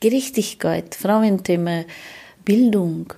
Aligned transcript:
Gerechtigkeit, 0.00 0.94
Frauenthema, 0.94 1.84
Bildung, 2.44 3.12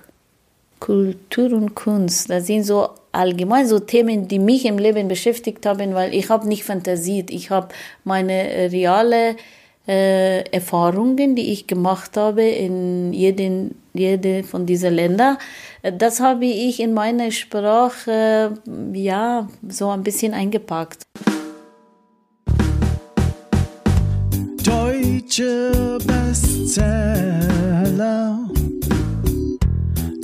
Kultur 0.79 1.53
und 1.53 1.75
Kunst. 1.75 2.29
Das 2.29 2.47
sind 2.47 2.63
so 2.63 2.89
allgemein 3.11 3.67
so 3.67 3.79
Themen, 3.79 4.27
die 4.27 4.39
mich 4.39 4.65
im 4.65 4.77
Leben 4.77 5.07
beschäftigt 5.07 5.65
haben, 5.65 5.93
weil 5.93 6.13
ich 6.13 6.29
habe 6.29 6.47
nicht 6.47 6.63
fantasiert. 6.63 7.29
Ich 7.29 7.49
habe 7.49 7.69
meine 8.03 8.71
reale 8.71 9.35
äh, 9.87 10.43
Erfahrungen, 10.51 11.35
die 11.35 11.51
ich 11.51 11.67
gemacht 11.67 12.17
habe 12.17 12.43
in 12.43 13.13
jeden, 13.13 13.75
jede 13.93 14.43
von 14.43 14.65
diesen 14.65 14.93
Ländern, 14.93 15.37
das 15.81 16.19
habe 16.19 16.45
ich 16.45 16.79
in 16.79 16.93
meine 16.93 17.31
Sprache 17.31 18.53
ja 18.93 19.47
so 19.67 19.89
ein 19.89 20.03
bisschen 20.03 20.33
eingepackt. 20.33 21.07
Deutsche 25.31 25.97
Bestseller. 26.05 26.91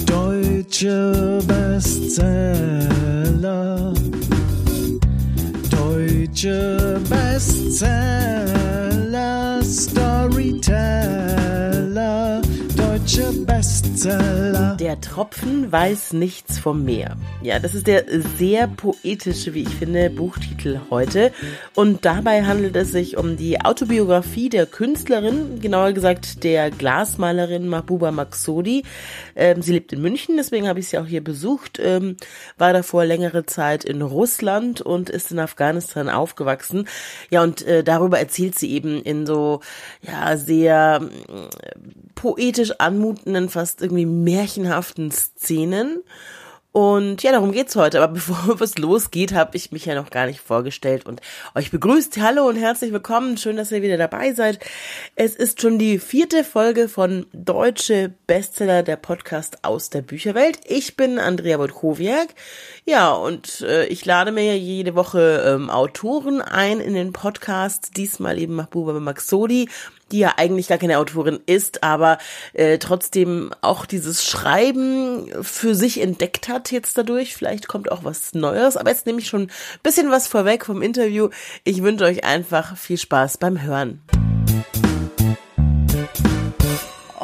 Deutsche 0.06 1.40
Bestseller. 1.48 2.34
Deutsche 5.70 7.00
Bestseller. 7.10 8.44
Storyteller. 9.64 11.08
Deutsche 13.08 13.32
Bestseller. 13.32 14.76
Der 14.78 15.00
Tropfen 15.00 15.72
weiß 15.72 16.12
nichts 16.12 16.60
vom 16.60 16.84
Meer. 16.84 17.16
Ja, 17.42 17.58
das 17.58 17.74
ist 17.74 17.88
der 17.88 18.04
sehr 18.38 18.68
poetische, 18.68 19.54
wie 19.54 19.62
ich 19.62 19.70
finde, 19.70 20.10
Buchtitel 20.10 20.82
heute. 20.90 21.32
Und 21.74 22.04
dabei 22.04 22.44
handelt 22.44 22.76
es 22.76 22.92
sich 22.92 23.16
um 23.16 23.38
die 23.38 23.62
Autobiografie 23.62 24.50
der 24.50 24.66
Künstlerin, 24.66 25.62
genauer 25.62 25.94
gesagt 25.94 26.44
der 26.44 26.70
Glasmalerin 26.70 27.70
Mahbuba 27.70 28.12
Maksodi. 28.12 28.84
Ähm, 29.38 29.62
sie 29.62 29.72
lebt 29.72 29.94
in 29.94 30.02
München, 30.02 30.36
deswegen 30.36 30.68
habe 30.68 30.82
ich 30.82 30.90
sie 30.90 30.98
auch 30.98 31.06
hier 31.06 31.24
besucht, 31.24 31.80
ähm, 31.82 32.18
war 32.58 32.74
davor 32.74 33.06
längere 33.06 33.46
Zeit 33.46 33.86
in 33.86 34.02
Russland 34.02 34.82
und 34.82 35.10
ist 35.10 35.32
in 35.32 35.40
Afghanistan 35.40 36.10
aufgewachsen. 36.10 36.90
Ja, 37.30 37.42
und 37.42 37.62
äh, 37.62 37.86
darüber 37.86 38.20
erzählt 38.20 38.60
sie 38.60 38.70
eben 38.74 39.02
in 39.02 39.26
so, 39.26 39.62
ja, 40.02 40.36
sehr 40.36 41.00
äh, 41.30 41.78
poetisch 42.16 42.74
anmutenden, 42.98 43.50
fast 43.50 43.82
irgendwie 43.82 44.06
märchenhaften 44.06 45.12
Szenen. 45.12 46.04
Und 46.72 47.24
ja, 47.24 47.32
darum 47.32 47.54
geht's 47.54 47.76
heute. 47.76 48.02
Aber 48.02 48.14
bevor 48.14 48.60
es 48.62 48.78
losgeht, 48.78 49.34
habe 49.34 49.58
ich 49.58 49.72
mich 49.72 49.86
ja 49.86 49.96
noch 49.96 50.10
gar 50.10 50.28
nicht 50.28 50.42
vorgestellt 50.42 51.06
und 51.06 51.22
euch 51.56 51.72
begrüßt. 51.72 52.18
Hallo 52.20 52.48
und 52.48 52.56
herzlich 52.56 52.92
willkommen. 52.92 53.38
Schön, 53.38 53.58
dass 53.58 53.72
ihr 53.72 53.82
wieder 53.82 53.98
dabei 53.98 54.34
seid. 54.34 54.60
Es 55.16 55.36
ist 55.36 55.62
schon 55.62 55.80
die 55.80 55.98
vierte 55.98 56.44
Folge 56.44 56.88
von 56.88 57.26
Deutsche 57.34 58.14
Bestseller, 58.28 58.84
der 58.84 58.98
Podcast 58.98 59.64
aus 59.64 59.90
der 59.90 60.02
Bücherwelt. 60.02 60.60
Ich 60.66 60.96
bin 60.96 61.18
Andrea 61.18 61.58
Wojtkowiak. 61.58 62.36
Ja, 62.86 63.12
und 63.12 63.62
äh, 63.62 63.86
ich 63.88 64.06
lade 64.06 64.32
mir 64.32 64.58
jede 64.58 64.94
Woche 64.94 65.44
ähm, 65.48 65.72
Autoren 65.72 66.42
ein 66.42 66.80
in 66.80 66.94
den 66.94 67.12
Podcast. 67.12 67.98
Diesmal 67.98 68.38
eben 68.38 68.54
Mahbuba 68.54 69.00
Maxodi 69.00 69.68
die 70.12 70.20
ja 70.20 70.34
eigentlich 70.38 70.68
gar 70.68 70.78
keine 70.78 71.00
Autorin 71.00 71.40
ist, 71.46 71.84
aber 71.84 72.18
äh, 72.54 72.78
trotzdem 72.78 73.52
auch 73.62 73.86
dieses 73.86 74.26
Schreiben 74.26 75.30
für 75.42 75.76
sich 75.76 76.02
entdeckt 76.02 76.48
hat 76.48 76.72
jetzt 76.72 76.98
dadurch. 76.98 77.36
Vielleicht 77.36 77.68
kommt 77.68 77.92
auch 77.92 78.04
was 78.04 78.34
Neues, 78.34 78.78
aber 78.78 78.90
jetzt 78.90 79.06
nehme 79.06 79.20
ich 79.20 79.28
schon 79.28 79.44
ein 79.44 79.52
bisschen 79.84 80.12
was 80.12 80.28
vorweg 80.28 80.66
vom 80.66 80.82
Interview. 80.82 81.30
Ich 81.64 81.84
wünsche 81.84 82.06
euch 82.06 82.24
einfach 82.24 82.78
viel 82.78 82.98
Spaß 82.98 83.38
beim 83.38 83.62
Hören 83.62 84.02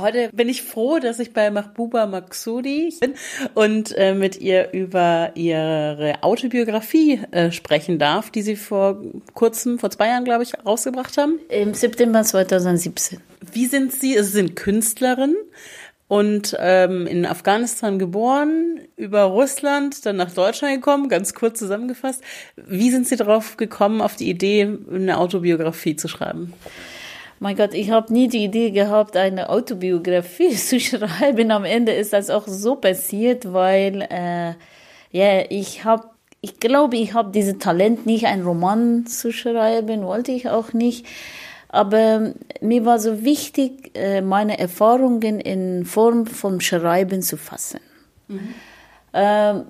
heute 0.04 0.30
bin 0.32 0.50
ich 0.50 0.62
froh, 0.62 1.00
dass 1.00 1.18
ich 1.20 1.34
bei 1.34 1.50
Mahbuba 1.50 2.06
Maksudi 2.06 2.94
bin 3.00 3.16
und 3.56 3.98
äh, 3.98 4.14
mit 4.14 4.40
ihr 4.40 4.72
über 4.74 5.32
ihre 5.34 6.22
Autobiografie 6.22 7.22
äh, 7.32 7.52
sprechen 7.52 7.98
darf, 7.98 8.30
die 8.30 8.44
sie 8.44 8.56
vor 8.56 9.02
kurzem, 9.34 9.80
vor 9.80 9.90
zwei 9.90 10.10
Jahren, 10.10 10.26
glaube 10.26 10.44
ich, 10.44 10.54
rausgebracht 10.66 11.18
haben. 11.18 11.40
Im 11.50 11.74
September 11.74 12.22
2017. 12.22 13.20
Wie 13.52 13.66
sind 13.66 13.92
Sie? 13.92 14.14
Sie 14.14 14.24
sind 14.24 14.56
Künstlerin 14.56 15.36
und 16.08 16.56
ähm, 16.60 17.08
in 17.08 17.26
Afghanistan 17.26 17.98
geboren, 17.98 18.82
über 18.98 19.24
Russland, 19.24 20.06
dann 20.06 20.18
nach 20.18 20.32
Deutschland 20.32 20.76
gekommen, 20.76 21.10
ganz 21.10 21.34
kurz 21.34 21.58
zusammengefasst. 21.60 22.22
Wie 22.56 22.92
sind 22.92 23.08
Sie 23.08 23.16
darauf 23.16 23.58
gekommen, 23.58 24.02
auf 24.02 24.16
die 24.16 24.30
Idee, 24.30 24.78
eine 24.92 25.18
Autobiografie 25.18 25.96
zu 25.96 26.08
schreiben? 26.08 26.54
Mein 27.44 27.58
Gott, 27.58 27.74
ich 27.74 27.92
habe 27.92 28.14
nie 28.14 28.30
die 28.30 28.46
Idee 28.46 28.72
gehabt, 28.72 29.18
eine 29.18 29.50
Autobiografie 29.50 30.56
zu 30.56 30.80
schreiben. 30.80 31.52
Am 31.52 31.66
Ende 31.66 31.92
ist 31.92 32.14
das 32.14 32.30
auch 32.30 32.48
so 32.48 32.78
passiert, 32.78 33.52
weil 33.52 34.08
äh, 34.10 34.54
ja, 35.12 35.44
ich 35.50 35.84
habe, 35.84 36.08
ich 36.40 36.62
glaube, 36.62 36.96
ich 36.96 37.14
habe 37.14 37.32
dieses 37.32 37.58
Talent 37.58 38.06
nicht, 38.06 38.28
einen 38.28 38.46
Roman 38.46 39.06
zu 39.08 39.34
schreiben, 39.34 40.04
wollte 40.04 40.32
ich 40.32 40.48
auch 40.48 40.72
nicht. 40.72 41.06
Aber 41.68 42.34
mir 42.62 42.86
war 42.86 42.98
so 43.00 43.26
wichtig, 43.26 43.92
äh, 43.94 44.22
meine 44.22 44.58
Erfahrungen 44.58 45.42
in 45.42 45.84
Form 45.84 46.26
von 46.26 46.62
Schreiben 46.62 47.22
zu 47.22 47.36
fassen. 47.36 47.82
Mhm. 48.30 48.54
Ähm, 49.12 49.64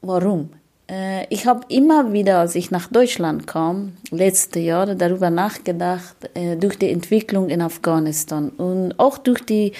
warum? 0.00 0.48
Äh, 0.90 1.26
ich 1.32 1.46
habe 1.46 1.60
immer 1.68 2.12
wieder, 2.12 2.38
als 2.38 2.54
ich 2.54 2.70
nach 2.70 2.88
Deutschland 2.88 3.46
kam, 3.46 3.92
letzte 4.10 4.58
Jahre 4.58 4.96
darüber 4.96 5.30
nachgedacht, 5.30 6.16
äh, 6.34 6.56
durch 6.56 6.78
die 6.78 6.90
Entwicklung 6.90 7.48
in 7.48 7.62
Afghanistan 7.62 8.50
und 8.50 8.98
auch 8.98 9.18
durch 9.18 9.40
die 9.44 9.72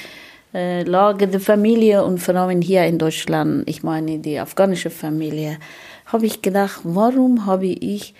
äh, 0.54 0.82
Lage 0.84 1.26
der 1.28 1.40
Familie 1.40 2.04
und 2.04 2.18
Frauen 2.18 2.62
hier 2.62 2.84
in 2.84 2.98
Deutschland, 2.98 3.68
ich 3.68 3.82
meine 3.82 4.18
die 4.18 4.38
afghanische 4.38 4.90
Familie, 4.90 5.58
habe 6.06 6.26
ich 6.26 6.42
gedacht, 6.42 6.80
warum 6.84 7.46
habe 7.46 7.66
ich 7.66 8.14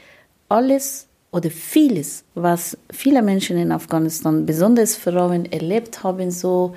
alles 0.48 1.06
oder 1.32 1.50
vieles, 1.50 2.24
was 2.34 2.76
viele 2.92 3.22
Menschen 3.22 3.56
in 3.56 3.70
Afghanistan, 3.70 4.46
besonders 4.46 4.96
Frauen, 4.96 5.50
erlebt 5.50 6.02
haben, 6.02 6.32
so 6.32 6.74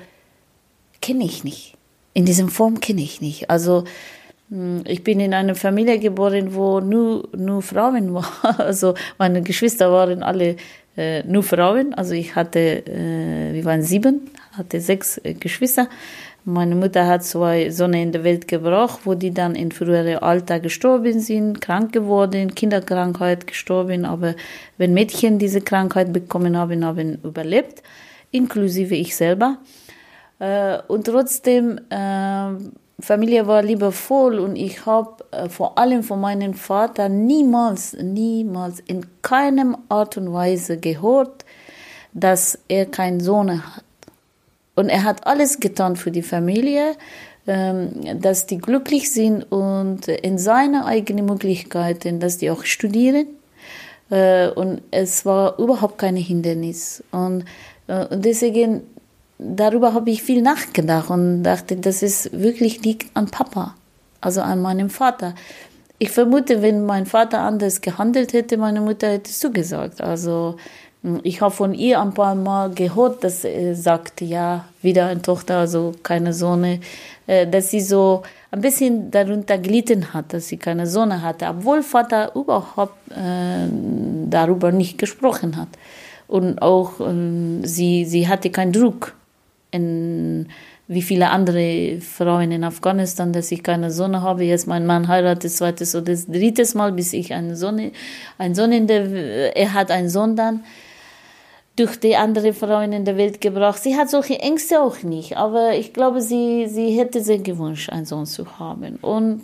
kenne 1.00 1.24
ich 1.24 1.42
nicht. 1.42 1.74
In 2.14 2.24
diesem 2.24 2.48
Form 2.48 2.78
kenne 2.78 3.02
ich 3.02 3.20
nicht. 3.20 3.50
Also 3.50 3.84
ich 4.84 5.02
bin 5.02 5.18
in 5.20 5.34
einer 5.34 5.54
Familie 5.54 5.98
geboren, 5.98 6.54
wo 6.54 6.80
nur, 6.80 7.28
nur 7.36 7.62
Frauen 7.62 8.14
waren. 8.14 8.24
Also 8.58 8.94
meine 9.18 9.42
Geschwister 9.42 9.90
waren 9.90 10.22
alle 10.22 10.56
äh, 10.96 11.24
nur 11.24 11.42
Frauen. 11.42 11.92
Also 11.94 12.14
ich 12.14 12.36
hatte, 12.36 12.86
äh, 12.86 13.52
wir 13.52 13.64
waren 13.64 13.82
sieben, 13.82 14.30
hatte 14.52 14.80
sechs 14.80 15.18
äh, 15.18 15.34
Geschwister. 15.34 15.88
Meine 16.44 16.76
Mutter 16.76 17.06
hat 17.06 17.24
zwei 17.24 17.70
Söhne 17.70 18.02
in 18.02 18.12
der 18.12 18.22
Welt 18.22 18.46
gebracht, 18.46 19.00
wo 19.04 19.14
die 19.14 19.32
dann 19.32 19.54
in 19.54 19.72
früherem 19.72 20.22
Alter 20.22 20.60
gestorben 20.60 21.18
sind, 21.18 21.60
krank 21.60 21.92
geworden, 21.92 22.54
Kinderkrankheit 22.54 23.46
gestorben. 23.46 24.04
Aber 24.04 24.34
wenn 24.76 24.92
Mädchen 24.94 25.38
diese 25.38 25.62
Krankheit 25.62 26.12
bekommen 26.12 26.56
haben, 26.56 26.84
haben 26.84 27.18
überlebt, 27.24 27.82
inklusive 28.30 28.94
ich 28.94 29.16
selber. 29.16 29.58
Äh, 30.38 30.78
und 30.86 31.06
trotzdem 31.06 31.80
äh, 31.90 32.50
Familie 33.00 33.46
war 33.46 33.62
liebevoll 33.62 34.38
und 34.38 34.56
ich 34.56 34.86
habe 34.86 35.24
äh, 35.32 35.48
vor 35.48 35.78
allem 35.78 36.02
von 36.02 36.20
meinem 36.20 36.54
Vater 36.54 37.08
niemals, 37.08 37.94
niemals 37.94 38.80
in 38.80 39.04
keinem 39.22 39.76
Art 39.88 40.16
und 40.16 40.32
Weise 40.32 40.78
gehört, 40.78 41.44
dass 42.12 42.58
er 42.68 42.86
keinen 42.86 43.20
Sohn 43.20 43.64
hat. 43.64 43.84
Und 44.76 44.88
er 44.88 45.04
hat 45.04 45.26
alles 45.26 45.60
getan 45.60 45.96
für 45.96 46.10
die 46.10 46.22
Familie, 46.22 46.96
ähm, 47.46 48.20
dass 48.20 48.46
die 48.46 48.58
glücklich 48.58 49.12
sind 49.12 49.42
und 49.50 50.08
in 50.08 50.38
seine 50.38 50.86
eigenen 50.86 51.26
Möglichkeiten, 51.26 52.20
dass 52.20 52.38
die 52.38 52.50
auch 52.50 52.64
studieren. 52.64 53.26
Äh, 54.10 54.48
und 54.48 54.82
es 54.90 55.26
war 55.26 55.58
überhaupt 55.58 55.98
kein 55.98 56.16
Hindernis. 56.16 57.02
Und, 57.10 57.44
äh, 57.86 58.06
und 58.06 58.24
deswegen 58.24 58.82
darüber 59.38 59.94
habe 59.94 60.10
ich 60.10 60.22
viel 60.22 60.42
nachgedacht 60.42 61.10
und 61.10 61.42
dachte, 61.42 61.76
das 61.76 62.02
ist 62.02 62.32
wirklich 62.32 62.84
liegt 62.84 63.16
an 63.16 63.26
Papa, 63.26 63.74
also 64.20 64.40
an 64.40 64.62
meinem 64.62 64.90
Vater. 64.90 65.34
Ich 65.98 66.10
vermute, 66.10 66.62
wenn 66.62 66.84
mein 66.84 67.06
Vater 67.06 67.40
anders 67.40 67.80
gehandelt 67.80 68.32
hätte, 68.32 68.56
meine 68.56 68.80
Mutter 68.80 69.08
hätte 69.08 69.30
zugesagt. 69.30 70.00
Also 70.00 70.56
hm, 71.02 71.20
ich 71.22 71.40
habe 71.40 71.54
von 71.54 71.74
ihr 71.74 72.00
ein 72.00 72.14
paar 72.14 72.34
Mal 72.34 72.70
gehört, 72.70 73.22
dass 73.24 73.42
sie 73.42 73.74
sagt, 73.74 74.20
ja, 74.20 74.64
wieder 74.82 75.06
eine 75.06 75.22
Tochter, 75.22 75.58
also 75.58 75.92
keine 76.02 76.32
Sohn, 76.32 76.80
äh, 77.26 77.46
dass 77.46 77.70
sie 77.70 77.80
so 77.80 78.22
ein 78.50 78.60
bisschen 78.60 79.10
darunter 79.10 79.58
gelitten 79.58 80.14
hat, 80.14 80.32
dass 80.32 80.48
sie 80.48 80.56
keine 80.56 80.86
Sohn 80.86 81.22
hatte, 81.22 81.46
obwohl 81.46 81.82
Vater 81.82 82.34
überhaupt 82.34 83.10
äh, 83.10 83.68
darüber 84.30 84.72
nicht 84.72 84.98
gesprochen 84.98 85.56
hat. 85.56 85.68
Und 86.26 86.60
auch 86.62 87.00
äh, 87.00 87.66
sie, 87.66 88.04
sie 88.04 88.28
hatte 88.28 88.50
keinen 88.50 88.72
Druck 88.72 89.14
in 89.74 90.48
wie 90.86 91.02
viele 91.02 91.30
andere 91.30 91.98
Frauen 92.00 92.52
in 92.52 92.62
Afghanistan, 92.62 93.32
dass 93.32 93.50
ich 93.52 93.62
keine 93.62 93.90
Sonne 93.90 94.20
habe. 94.20 94.44
Jetzt 94.44 94.66
mein 94.66 94.84
Mann 94.86 95.08
heiratet 95.08 95.50
zweites 95.50 95.94
oder 95.94 96.14
drittes 96.14 96.74
Mal, 96.74 96.92
bis 96.92 97.12
ich 97.14 97.32
eine 97.32 97.56
Sonne, 97.56 97.92
ein 98.36 98.54
Sohn 98.54 98.72
in 98.72 98.86
der, 98.86 99.56
er 99.56 99.72
hat 99.72 99.90
einen 99.90 100.10
Sohn 100.10 100.36
dann. 100.36 100.62
durch 101.76 101.98
die 101.98 102.16
andere 102.16 102.52
Frauen 102.52 102.92
in 102.92 103.04
der 103.04 103.16
Welt 103.16 103.40
gebracht. 103.40 103.82
Sie 103.82 103.96
hat 103.96 104.08
solche 104.08 104.38
Ängste 104.38 104.80
auch 104.80 105.02
nicht, 105.02 105.36
aber 105.36 105.74
ich 105.74 105.92
glaube, 105.92 106.20
sie, 106.20 106.68
sie 106.68 106.90
hätte 106.98 107.20
sehr 107.20 107.38
gewünscht, 107.38 107.90
einen 107.90 108.06
Sohn 108.06 108.26
zu 108.26 108.58
haben. 108.58 108.96
Und, 109.02 109.42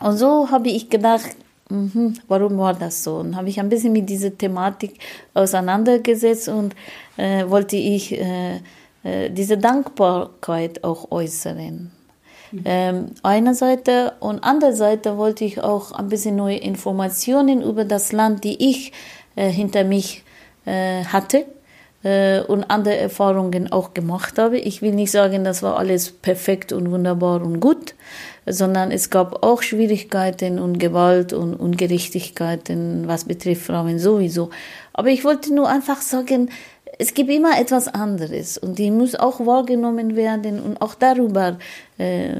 und 0.00 0.16
so 0.16 0.50
habe 0.50 0.68
ich 0.68 0.88
gedacht, 0.88 1.34
mhm, 1.68 2.14
warum 2.28 2.58
war 2.58 2.74
das 2.74 3.02
so? 3.02 3.16
Und 3.16 3.34
habe 3.34 3.48
ich 3.48 3.58
ein 3.58 3.68
bisschen 3.68 3.92
mit 3.92 4.08
dieser 4.08 4.36
Thematik 4.36 5.00
auseinandergesetzt 5.34 6.48
und 6.48 6.76
äh, 7.16 7.48
wollte 7.48 7.76
ich 7.76 8.12
äh, 8.12 8.60
äh, 9.04 9.30
diese 9.30 9.58
Dankbarkeit 9.58 10.84
auch 10.84 11.10
äußern. 11.10 11.90
Ähm, 12.64 13.06
einer 13.22 13.54
Seite 13.54 14.12
und 14.20 14.44
anderer 14.44 14.74
Seite 14.74 15.16
wollte 15.16 15.44
ich 15.44 15.62
auch 15.62 15.92
ein 15.92 16.08
bisschen 16.08 16.36
neue 16.36 16.58
Informationen 16.58 17.62
über 17.62 17.84
das 17.84 18.12
Land, 18.12 18.44
die 18.44 18.70
ich 18.70 18.92
äh, 19.36 19.48
hinter 19.48 19.84
mich 19.84 20.22
äh, 20.66 21.04
hatte 21.04 21.46
äh, 22.02 22.40
und 22.40 22.64
andere 22.64 22.96
Erfahrungen 22.96 23.72
auch 23.72 23.94
gemacht 23.94 24.38
habe. 24.38 24.58
Ich 24.58 24.82
will 24.82 24.92
nicht 24.92 25.10
sagen, 25.10 25.44
das 25.44 25.62
war 25.62 25.78
alles 25.78 26.12
perfekt 26.12 26.72
und 26.72 26.90
wunderbar 26.90 27.42
und 27.42 27.60
gut, 27.60 27.94
sondern 28.44 28.90
es 28.90 29.08
gab 29.08 29.42
auch 29.42 29.62
Schwierigkeiten 29.62 30.58
und 30.58 30.78
Gewalt 30.78 31.32
und 31.32 31.54
Ungerechtigkeiten, 31.54 33.08
was 33.08 33.24
betrifft 33.24 33.62
Frauen 33.62 33.98
sowieso. 33.98 34.50
Aber 34.92 35.08
ich 35.08 35.24
wollte 35.24 35.54
nur 35.54 35.68
einfach 35.68 36.02
sagen, 36.02 36.50
es 36.98 37.14
gibt 37.14 37.30
immer 37.30 37.58
etwas 37.58 37.88
anderes 37.88 38.58
und 38.58 38.78
die 38.78 38.90
muss 38.90 39.14
auch 39.14 39.44
wahrgenommen 39.44 40.14
werden 40.16 40.60
und 40.60 40.80
auch 40.80 40.94
darüber 40.94 41.58
äh, 41.98 42.34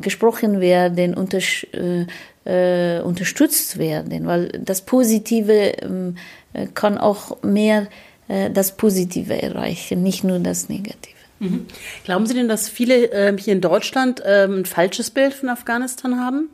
gesprochen 0.00 0.60
werden, 0.60 1.14
unter, 1.14 1.38
äh, 1.38 2.06
äh, 2.44 3.00
unterstützt 3.02 3.78
werden, 3.78 4.26
weil 4.26 4.48
das 4.48 4.82
Positive 4.82 5.52
ähm, 5.52 6.16
kann 6.74 6.98
auch 6.98 7.42
mehr 7.42 7.88
äh, 8.28 8.50
das 8.50 8.76
Positive 8.76 9.40
erreichen, 9.40 10.02
nicht 10.02 10.24
nur 10.24 10.38
das 10.38 10.68
Negative. 10.68 11.16
Mhm. 11.38 11.66
Glauben 12.04 12.26
Sie 12.26 12.34
denn, 12.34 12.48
dass 12.48 12.68
viele 12.68 13.06
ähm, 13.06 13.36
hier 13.36 13.52
in 13.52 13.60
Deutschland 13.60 14.22
ähm, 14.24 14.60
ein 14.60 14.64
falsches 14.64 15.10
Bild 15.10 15.34
von 15.34 15.48
Afghanistan 15.48 16.20
haben? 16.20 16.48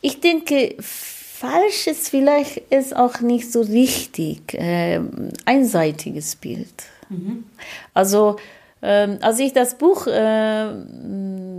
Ich 0.00 0.20
denke, 0.20 0.76
falsch 1.44 1.86
ist 1.86 2.08
vielleicht 2.08 2.56
ist 2.72 2.96
auch 2.96 3.20
nicht 3.20 3.52
so 3.52 3.60
richtig. 3.60 4.54
Äh, 4.54 5.00
einseitiges 5.44 6.36
Bild. 6.36 6.74
Mhm. 7.10 7.44
Also, 7.92 8.36
äh, 8.80 9.08
als 9.20 9.38
ich 9.40 9.52
das 9.52 9.76
Buch 9.76 10.06
äh, 10.06 10.68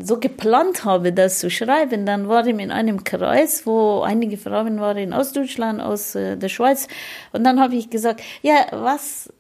so 0.04 0.20
geplant 0.20 0.86
habe, 0.86 1.14
das 1.14 1.40
zu 1.40 1.50
schreiben, 1.52 2.06
dann 2.06 2.28
war 2.28 2.48
ich 2.48 2.58
in 2.58 2.72
einem 2.72 3.04
Kreis, 3.04 3.66
wo 3.66 4.02
einige 4.02 4.38
Frauen 4.38 4.80
waren 4.80 5.14
aus 5.14 5.34
Deutschland, 5.34 5.82
aus 5.82 6.16
äh, 6.16 6.36
der 6.36 6.50
Schweiz. 6.50 6.88
Und 7.32 7.44
dann 7.44 7.60
habe 7.60 7.76
ich 7.76 7.90
gesagt, 7.90 8.22
ja, 8.42 8.66
was, 8.72 9.32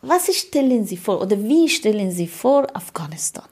was 0.00 0.32
stellen 0.34 0.84
Sie 0.84 0.96
vor 0.96 1.20
oder 1.20 1.42
wie 1.42 1.68
stellen 1.68 2.12
Sie 2.12 2.28
vor 2.28 2.68
Afghanistan? 2.74 3.46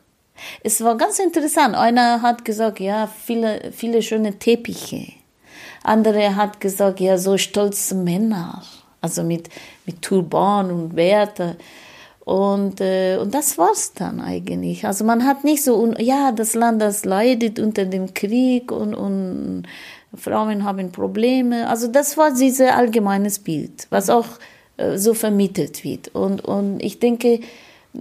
Es 0.62 0.84
war 0.84 0.96
ganz 0.96 1.18
interessant. 1.18 1.74
Einer 1.74 2.22
hat 2.22 2.44
gesagt, 2.44 2.78
ja, 2.78 3.08
viele, 3.24 3.72
viele 3.72 4.02
schöne 4.02 4.38
Teppiche. 4.38 5.12
Andere 5.86 6.36
hat 6.36 6.60
gesagt, 6.60 7.00
ja, 7.00 7.18
so 7.18 7.38
stolze 7.38 7.94
Männer, 7.94 8.62
also 9.00 9.22
mit, 9.22 9.48
mit 9.84 10.02
Turban 10.02 10.70
und 10.70 10.96
Werte. 10.96 11.56
Und, 12.24 12.80
äh, 12.80 13.18
und 13.18 13.32
das 13.32 13.56
war's 13.56 13.92
dann 13.94 14.20
eigentlich. 14.20 14.84
Also 14.84 15.04
man 15.04 15.24
hat 15.24 15.44
nicht 15.44 15.62
so, 15.62 15.94
ja, 15.98 16.32
das 16.32 16.54
Land, 16.54 16.82
das 16.82 17.04
leidet 17.04 17.60
unter 17.60 17.84
dem 17.84 18.14
Krieg 18.14 18.72
und, 18.72 18.94
und 18.94 19.62
Frauen 20.12 20.64
haben 20.64 20.90
Probleme. 20.90 21.68
Also 21.68 21.86
das 21.86 22.16
war 22.16 22.32
dieses 22.34 22.68
allgemeines 22.68 23.38
Bild, 23.38 23.86
was 23.90 24.10
auch 24.10 24.26
äh, 24.76 24.98
so 24.98 25.14
vermittelt 25.14 25.84
wird. 25.84 26.08
Und, 26.16 26.44
und 26.44 26.82
ich 26.82 26.98
denke, 26.98 27.40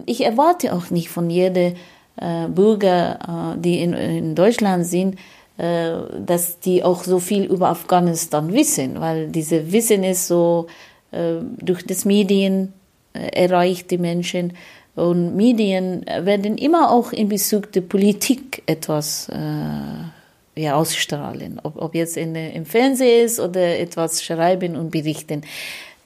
ich 0.07 0.25
erwarte 0.25 0.73
auch 0.73 0.89
nicht 0.89 1.09
von 1.09 1.29
jedem 1.29 1.75
äh, 2.17 2.47
Bürger, 2.47 3.53
äh, 3.55 3.59
die 3.59 3.81
in, 3.81 3.93
in 3.93 4.33
Deutschland 4.35 4.87
sind, 4.87 5.17
dass 5.57 6.59
die 6.59 6.83
auch 6.83 7.03
so 7.05 7.19
viel 7.19 7.45
über 7.45 7.69
Afghanistan 7.69 8.51
wissen, 8.53 8.99
weil 8.99 9.29
diese 9.29 9.71
Wissen 9.71 10.03
ist 10.03 10.27
so 10.27 10.67
äh, 11.11 11.35
durch 11.61 11.85
das 11.85 12.03
Medien 12.03 12.73
äh, 13.13 13.27
erreicht 13.45 13.89
die 13.91 13.97
Menschen 13.97 14.53
und 14.95 15.35
Medien 15.35 16.05
werden 16.21 16.57
immer 16.57 16.91
auch 16.91 17.11
in 17.11 17.29
Bezug 17.29 17.71
der 17.73 17.81
Politik 17.81 18.63
etwas 18.65 19.29
äh, 19.29 20.61
ja, 20.61 20.75
ausstrahlen, 20.75 21.59
ob, 21.63 21.81
ob 21.81 21.95
jetzt 21.95 22.15
in, 22.15 22.35
im 22.35 22.65
Fernsehen 22.65 23.25
ist 23.25 23.39
oder 23.39 23.77
etwas 23.77 24.23
schreiben 24.23 24.75
und 24.75 24.91
berichten. 24.91 25.41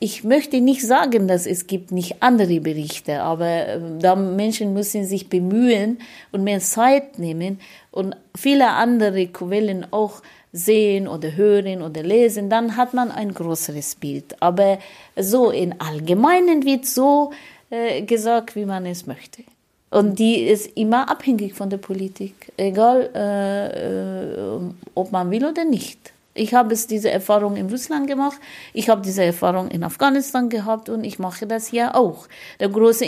Ich 0.02 0.24
möchte 0.24 0.62
nicht 0.62 0.82
sagen, 0.82 1.28
dass 1.28 1.46
es 1.46 1.68
gibt 1.68 1.92
nicht 1.92 2.24
andere 2.24 2.62
Berichte, 2.62 3.22
aber 3.22 3.68
äh, 3.68 3.80
da 4.00 4.16
Menschen 4.16 4.74
müssen 4.74 5.04
sich 5.04 5.28
bemühen 5.28 6.00
und 6.32 6.46
mehr 6.46 6.62
Zeit 6.62 7.20
nehmen 7.20 7.60
und 7.92 8.16
viele 8.36 8.70
andere 8.70 9.28
Quellen 9.28 9.86
auch 9.92 10.22
sehen 10.54 11.08
oder 11.08 11.36
hören 11.36 11.82
oder 11.82 12.02
lesen, 12.02 12.50
dann 12.50 12.78
hat 12.78 12.94
man 12.94 13.12
ein 13.12 13.34
größeres 13.34 13.96
Bild. 13.96 14.42
Aber 14.42 14.80
so 15.18 15.52
im 15.52 15.74
Allgemeinen 15.80 16.64
wird 16.64 16.86
so 16.86 17.32
äh, 17.70 18.02
gesagt, 18.02 18.56
wie 18.56 18.66
man 18.66 18.86
es 18.86 19.06
möchte. 19.06 19.44
Und 19.92 20.20
die 20.20 20.44
ist 20.44 20.78
immer 20.78 21.10
abhängig 21.10 21.54
von 21.56 21.70
der 21.70 21.78
Politik, 21.78 22.52
egal 22.58 23.10
äh, 23.14 24.56
äh, 24.56 24.60
ob 24.96 25.12
man 25.12 25.30
will 25.32 25.46
oder 25.46 25.66
nicht. 25.66 26.14
Ich 26.40 26.54
habe 26.54 26.74
es 26.74 26.88
diese 26.88 27.12
Erfahrung 27.12 27.58
in 27.58 27.70
Russland 27.70 28.08
gemacht, 28.08 28.40
ich 28.74 28.90
habe 28.90 29.02
diese 29.02 29.24
Erfahrung 29.24 29.70
in 29.70 29.84
Afghanistan 29.84 30.50
gehabt 30.50 30.88
und 30.88 31.04
ich 31.04 31.20
mache 31.20 31.46
das 31.46 31.68
hier 31.68 31.96
auch. 31.96 32.28
Der 32.60 32.70
große 32.70 33.06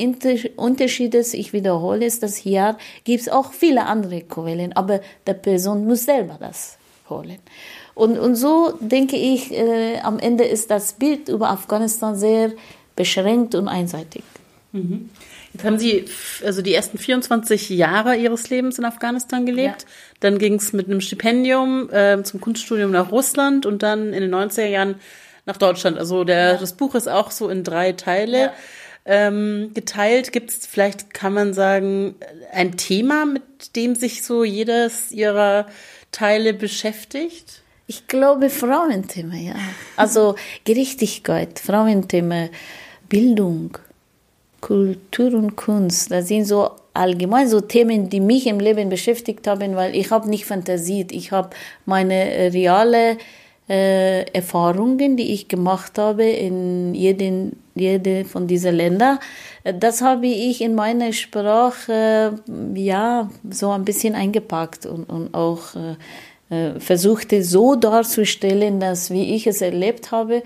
Unterschied 0.57 1.15
ist, 1.15 1.33
ich 1.33 1.53
wiederhole 1.53 2.05
es, 2.05 2.19
dass 2.19 2.35
hier 2.35 2.77
gibt 3.05 3.21
es 3.21 3.29
auch 3.29 3.53
viele 3.53 3.85
andere 3.85 4.21
Quellen, 4.21 4.73
aber 4.73 4.99
der 5.25 5.35
Person 5.35 5.87
muss 5.87 6.05
selber 6.05 6.37
das 6.39 6.77
holen. 7.09 7.39
Und, 7.95 8.19
und 8.19 8.35
so 8.35 8.73
denke 8.79 9.15
ich, 9.15 9.51
äh, 9.51 9.99
am 9.99 10.19
Ende 10.19 10.43
ist 10.43 10.69
das 10.69 10.93
Bild 10.93 11.29
über 11.29 11.49
Afghanistan 11.49 12.15
sehr 12.15 12.51
beschränkt 12.95 13.55
und 13.55 13.67
einseitig. 13.67 14.23
Mhm. 14.71 15.09
Jetzt 15.53 15.65
haben 15.65 15.79
Sie 15.79 16.05
also 16.45 16.61
die 16.61 16.73
ersten 16.73 16.97
24 16.97 17.69
Jahre 17.69 18.15
Ihres 18.15 18.49
Lebens 18.49 18.79
in 18.79 18.85
Afghanistan 18.85 19.45
gelebt. 19.45 19.81
Ja. 19.81 19.87
Dann 20.21 20.37
ging 20.37 20.55
es 20.55 20.71
mit 20.73 20.87
einem 20.87 21.01
Stipendium 21.01 21.89
äh, 21.91 22.23
zum 22.23 22.39
Kunststudium 22.39 22.91
nach 22.91 23.11
Russland 23.11 23.65
und 23.65 23.83
dann 23.83 24.13
in 24.13 24.21
den 24.21 24.33
90er 24.33 24.67
Jahren 24.67 24.95
nach 25.45 25.57
Deutschland. 25.57 25.97
Also 25.97 26.23
der, 26.23 26.53
ja. 26.53 26.57
das 26.57 26.73
Buch 26.73 26.95
ist 26.95 27.09
auch 27.09 27.31
so 27.31 27.49
in 27.49 27.63
drei 27.63 27.91
Teile 27.91 28.39
ja. 28.39 28.53
ähm, 29.05 29.71
geteilt. 29.73 30.31
Gibt 30.31 30.51
es 30.51 30.65
vielleicht, 30.65 31.13
kann 31.13 31.33
man 31.33 31.53
sagen, 31.53 32.15
ein 32.51 32.77
Thema, 32.77 33.25
mit 33.25 33.75
dem 33.75 33.95
sich 33.95 34.23
so 34.23 34.43
jedes 34.43 35.11
Ihrer 35.11 35.67
Teile 36.11 36.53
beschäftigt? 36.53 37.61
Ich 37.87 38.07
glaube 38.07 38.49
Frauenthema, 38.49 39.35
ja. 39.35 39.55
Also 39.97 40.35
Gerechtigkeit, 40.63 41.59
Frauenthema, 41.59 42.47
Bildung. 43.09 43.77
Kultur 44.61 45.33
und 45.33 45.55
Kunst, 45.55 46.11
das 46.11 46.27
sind 46.27 46.45
so 46.45 46.69
allgemein 46.93 47.47
so 47.47 47.61
Themen, 47.61 48.09
die 48.09 48.19
mich 48.19 48.47
im 48.47 48.59
Leben 48.59 48.89
beschäftigt 48.89 49.47
haben, 49.47 49.75
weil 49.75 49.95
ich 49.95 50.11
habe 50.11 50.29
nicht 50.29 50.45
fantasiert. 50.45 51.11
Ich 51.11 51.31
habe 51.31 51.49
meine 51.85 52.13
äh, 52.13 52.47
reale 52.47 53.17
äh, 53.69 54.23
Erfahrungen, 54.33 55.17
die 55.17 55.33
ich 55.33 55.47
gemacht 55.47 55.97
habe 55.97 56.23
in 56.23 56.93
jeden, 56.93 57.63
jede 57.75 58.25
von 58.25 58.47
diesen 58.47 58.75
Ländern, 58.75 59.19
äh, 59.63 59.73
das 59.73 60.01
habe 60.01 60.27
ich 60.27 60.61
in 60.61 60.75
meine 60.75 61.13
Sprache 61.13 62.35
ja 62.75 63.29
so 63.49 63.71
ein 63.71 63.85
bisschen 63.85 64.15
eingepackt 64.15 64.85
und, 64.85 65.05
und 65.05 65.33
auch 65.33 65.75
äh, 65.75 65.95
äh 66.55 66.79
versuchte 66.79 67.43
so 67.43 67.75
darzustellen, 67.75 68.79
dass 68.79 69.09
wie 69.11 69.33
ich 69.35 69.47
es 69.47 69.61
erlebt 69.61 70.11
habe 70.11 70.43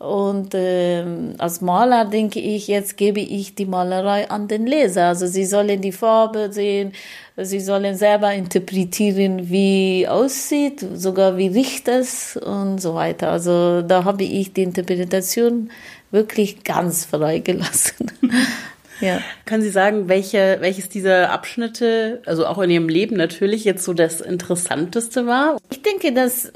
und 0.00 0.54
äh, 0.54 1.04
als 1.36 1.60
Maler 1.60 2.06
denke 2.06 2.40
ich, 2.40 2.68
jetzt 2.68 2.96
gebe 2.96 3.20
ich 3.20 3.54
die 3.54 3.66
Malerei 3.66 4.30
an 4.30 4.48
den 4.48 4.66
Leser. 4.66 5.08
Also 5.08 5.26
sie 5.26 5.44
sollen 5.44 5.82
die 5.82 5.92
Farbe 5.92 6.50
sehen, 6.50 6.94
sie 7.36 7.60
sollen 7.60 7.94
selber 7.96 8.32
interpretieren, 8.32 9.50
wie 9.50 10.08
aussieht, 10.08 10.86
sogar 10.94 11.36
wie 11.36 11.48
riecht 11.48 11.86
es 11.88 12.38
und 12.38 12.80
so 12.80 12.94
weiter. 12.94 13.30
Also 13.30 13.82
da 13.82 14.04
habe 14.04 14.24
ich 14.24 14.54
die 14.54 14.62
Interpretation 14.62 15.70
wirklich 16.10 16.64
ganz 16.64 17.04
freigelassen. 17.04 18.10
ja. 19.02 19.20
Kann 19.44 19.60
Sie 19.60 19.68
sagen, 19.68 20.08
welche, 20.08 20.56
welches 20.60 20.88
dieser 20.88 21.30
Abschnitte, 21.30 22.22
also 22.24 22.46
auch 22.46 22.58
in 22.60 22.70
Ihrem 22.70 22.88
Leben 22.88 23.16
natürlich, 23.16 23.64
jetzt 23.64 23.84
so 23.84 23.92
das 23.92 24.22
Interessanteste 24.22 25.26
war? 25.26 25.58
Ich 25.70 25.82
denke, 25.82 26.14
dass 26.14 26.52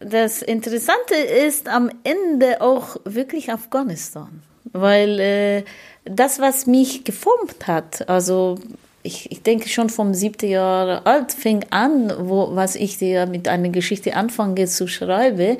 das 0.00 0.42
Interessante 0.42 1.14
ist 1.14 1.68
am 1.68 1.90
Ende 2.04 2.60
auch 2.60 2.96
wirklich 3.04 3.52
Afghanistan, 3.52 4.42
weil 4.72 5.18
äh, 5.20 5.64
das, 6.04 6.38
was 6.38 6.66
mich 6.66 7.04
geformt 7.04 7.66
hat, 7.66 8.08
also 8.08 8.56
ich, 9.02 9.30
ich 9.30 9.42
denke 9.42 9.68
schon 9.68 9.90
vom 9.90 10.14
siebten 10.14 10.50
Jahr 10.50 11.06
alt 11.06 11.32
fing 11.32 11.64
an, 11.70 12.12
wo, 12.28 12.54
was 12.54 12.76
ich 12.76 12.98
dir 12.98 13.26
mit 13.26 13.48
einer 13.48 13.70
Geschichte 13.70 14.14
anfange 14.14 14.66
zu 14.66 14.86
schreiben. 14.86 15.58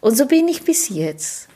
Und 0.00 0.16
so 0.16 0.26
bin 0.26 0.48
ich 0.48 0.62
bis 0.62 0.88
jetzt. 0.88 1.48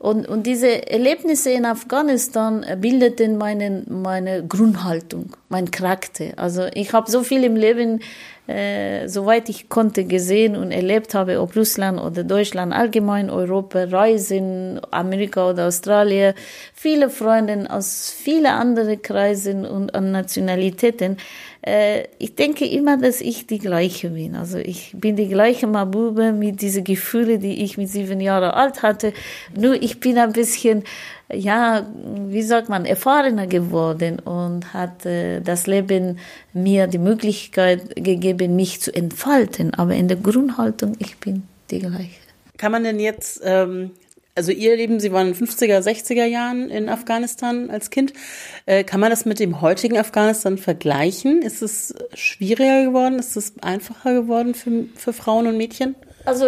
Und, 0.00 0.26
und 0.26 0.46
diese 0.46 0.90
Erlebnisse 0.90 1.50
in 1.50 1.66
Afghanistan 1.66 2.64
bildeten 2.78 3.36
meine, 3.36 3.82
meine 3.86 4.42
Grundhaltung, 4.46 5.36
mein 5.50 5.70
Charakter. 5.70 6.24
Also 6.36 6.68
ich 6.72 6.94
habe 6.94 7.10
so 7.10 7.22
viel 7.22 7.44
im 7.44 7.54
Leben, 7.54 8.00
äh, 8.46 9.08
soweit 9.08 9.50
ich 9.50 9.68
konnte, 9.68 10.04
gesehen 10.04 10.56
und 10.56 10.70
erlebt 10.70 11.12
habe, 11.12 11.38
ob 11.42 11.54
Russland 11.54 12.00
oder 12.00 12.24
Deutschland, 12.24 12.72
allgemein 12.72 13.28
Europa, 13.28 13.84
Reisen, 13.84 14.80
Amerika 14.90 15.50
oder 15.50 15.68
Australien, 15.68 16.32
viele 16.72 17.10
Freunde 17.10 17.66
aus 17.68 18.10
vielen 18.10 18.46
anderen 18.46 19.02
Kreisen 19.02 19.66
und 19.66 19.94
an 19.94 20.12
Nationalitäten. 20.12 21.18
Äh, 21.62 22.04
ich 22.18 22.34
denke 22.34 22.64
immer, 22.66 22.96
dass 22.96 23.20
ich 23.20 23.46
die 23.46 23.58
gleiche 23.58 24.10
bin. 24.10 24.34
Also 24.34 24.58
ich 24.58 24.92
bin 24.96 25.16
die 25.16 25.28
gleiche 25.28 25.66
Mabube 25.66 26.32
mit 26.32 26.62
diesen 26.62 26.84
Gefühlen, 26.84 27.40
die 27.40 27.62
ich 27.62 27.76
mit 27.76 27.88
sieben 27.88 28.20
Jahren 28.20 28.50
alt 28.50 28.82
hatte. 28.82 29.12
Nur 29.54 29.74
ich 29.74 30.00
bin 30.00 30.16
ein 30.18 30.32
bisschen, 30.32 30.84
ja, 31.30 31.86
wie 32.28 32.42
sagt 32.42 32.68
man, 32.70 32.86
erfahrener 32.86 33.46
geworden 33.46 34.20
und 34.20 34.72
hat 34.72 35.04
äh, 35.04 35.40
das 35.40 35.66
Leben 35.66 36.18
mir 36.54 36.86
die 36.86 36.98
Möglichkeit 36.98 37.94
gegeben, 37.94 38.56
mich 38.56 38.80
zu 38.80 38.94
entfalten. 38.94 39.74
Aber 39.74 39.94
in 39.94 40.08
der 40.08 40.16
Grundhaltung, 40.16 40.96
ich 40.98 41.18
bin 41.18 41.42
die 41.70 41.80
gleiche. 41.80 42.20
Kann 42.56 42.72
man 42.72 42.84
denn 42.84 43.00
jetzt 43.00 43.40
ähm, 43.44 43.90
also 44.40 44.52
ihr 44.52 44.74
Leben, 44.74 45.00
Sie 45.00 45.12
waren 45.12 45.28
in 45.28 45.34
50er, 45.34 45.80
60er 45.82 46.24
Jahren 46.24 46.70
in 46.70 46.88
Afghanistan 46.88 47.68
als 47.68 47.90
Kind. 47.90 48.14
Äh, 48.64 48.84
kann 48.84 48.98
man 48.98 49.10
das 49.10 49.26
mit 49.26 49.38
dem 49.38 49.60
heutigen 49.60 49.98
Afghanistan 49.98 50.56
vergleichen? 50.56 51.42
Ist 51.42 51.60
es 51.60 51.94
schwieriger 52.14 52.86
geworden? 52.86 53.18
Ist 53.18 53.36
es 53.36 53.52
einfacher 53.60 54.14
geworden 54.14 54.54
für, 54.54 54.86
für 54.96 55.12
Frauen 55.12 55.46
und 55.46 55.58
Mädchen? 55.58 55.94
Also 56.24 56.46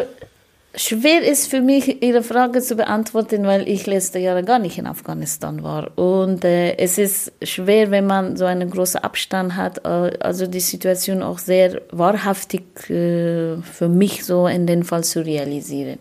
schwer 0.75 1.23
ist 1.23 1.49
für 1.49 1.61
mich, 1.61 2.03
Ihre 2.03 2.23
Frage 2.23 2.63
zu 2.63 2.77
beantworten, 2.77 3.45
weil 3.45 3.69
ich 3.69 3.87
letzte 3.87 4.19
Jahre 4.19 4.43
gar 4.43 4.59
nicht 4.59 4.79
in 4.79 4.87
Afghanistan 4.87 5.63
war. 5.63 5.99
Und 5.99 6.47
äh, 6.47 6.77
es 6.79 6.97
ist 6.97 7.33
schwer, 7.43 7.91
wenn 7.91 8.07
man 8.07 8.39
so 8.39 8.47
einen 8.47 8.71
großen 8.71 9.05
Abstand 9.05 9.55
hat, 9.57 9.85
äh, 9.85 10.17
also 10.21 10.47
die 10.47 10.61
Situation 10.61 11.23
auch 11.23 11.39
sehr 11.39 11.83
wahrhaftig 11.91 12.89
äh, 12.89 13.59
für 13.61 13.89
mich 13.89 14.25
so 14.25 14.47
in 14.47 14.67
den 14.67 14.83
Fall 14.83 15.05
zu 15.05 15.23
realisieren. 15.23 15.99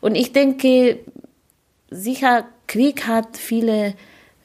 Und 0.00 0.16
ich 0.16 0.32
denke, 0.32 0.98
sicher, 1.92 2.44
Krieg 2.66 3.06
hat 3.06 3.36
viele 3.36 3.94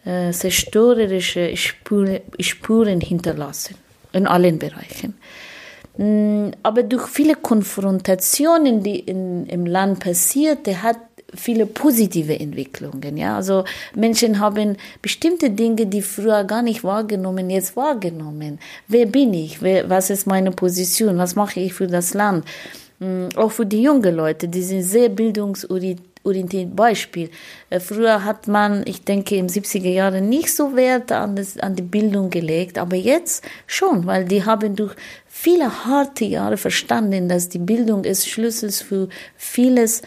äh, 0.05 0.31
zerstörerische 0.31 1.55
Spuren, 1.57 2.19
Spuren 2.39 3.01
hinterlassen 3.01 3.75
in 4.13 4.27
allen 4.27 4.59
Bereichen. 4.59 5.15
Mm, 5.97 6.51
aber 6.63 6.83
durch 6.83 7.07
viele 7.07 7.35
Konfrontationen, 7.35 8.83
die 8.83 8.99
in, 8.99 9.45
im 9.47 9.65
Land 9.65 9.99
passierte, 9.99 10.81
hat 10.81 10.97
viele 11.33 11.65
positive 11.65 12.39
Entwicklungen. 12.39 13.17
Ja, 13.17 13.35
also 13.35 13.65
Menschen 13.95 14.39
haben 14.39 14.77
bestimmte 15.01 15.49
Dinge, 15.49 15.85
die 15.85 16.01
früher 16.01 16.43
gar 16.45 16.61
nicht 16.61 16.83
wahrgenommen, 16.83 17.49
jetzt 17.49 17.75
wahrgenommen. 17.75 18.59
Wer 18.87 19.07
bin 19.07 19.33
ich? 19.33 19.61
Wer, 19.61 19.89
was 19.89 20.09
ist 20.09 20.25
meine 20.25 20.51
Position? 20.51 21.17
Was 21.17 21.35
mache 21.35 21.59
ich 21.59 21.73
für 21.73 21.87
das 21.87 22.13
Land? 22.13 22.45
Mm, 22.99 23.27
auch 23.35 23.51
für 23.51 23.65
die 23.65 23.81
jungen 23.81 24.15
Leute, 24.15 24.47
die 24.47 24.63
sind 24.63 24.83
sehr 24.83 25.09
bildungsorientiert 25.09 26.16
orientiert 26.27 26.75
Beispiel. 26.75 27.29
Äh, 27.69 27.79
früher 27.79 28.23
hat 28.23 28.47
man, 28.47 28.83
ich 28.85 29.03
denke, 29.03 29.35
im 29.35 29.47
70er 29.47 29.89
Jahren 29.89 30.29
nicht 30.29 30.53
so 30.53 30.75
Wert 30.75 31.11
an, 31.11 31.35
das, 31.35 31.57
an 31.57 31.75
die 31.75 31.81
Bildung 31.81 32.29
gelegt, 32.29 32.77
aber 32.77 32.95
jetzt 32.95 33.43
schon, 33.65 34.05
weil 34.05 34.25
die 34.25 34.43
haben 34.43 34.75
durch 34.75 34.95
viele 35.27 35.85
harte 35.85 36.25
Jahre 36.25 36.57
verstanden, 36.57 37.29
dass 37.29 37.49
die 37.49 37.59
Bildung 37.59 38.03
ist 38.03 38.27
Schlüssel 38.27 38.71
für 38.71 39.09
vieles, 39.35 40.01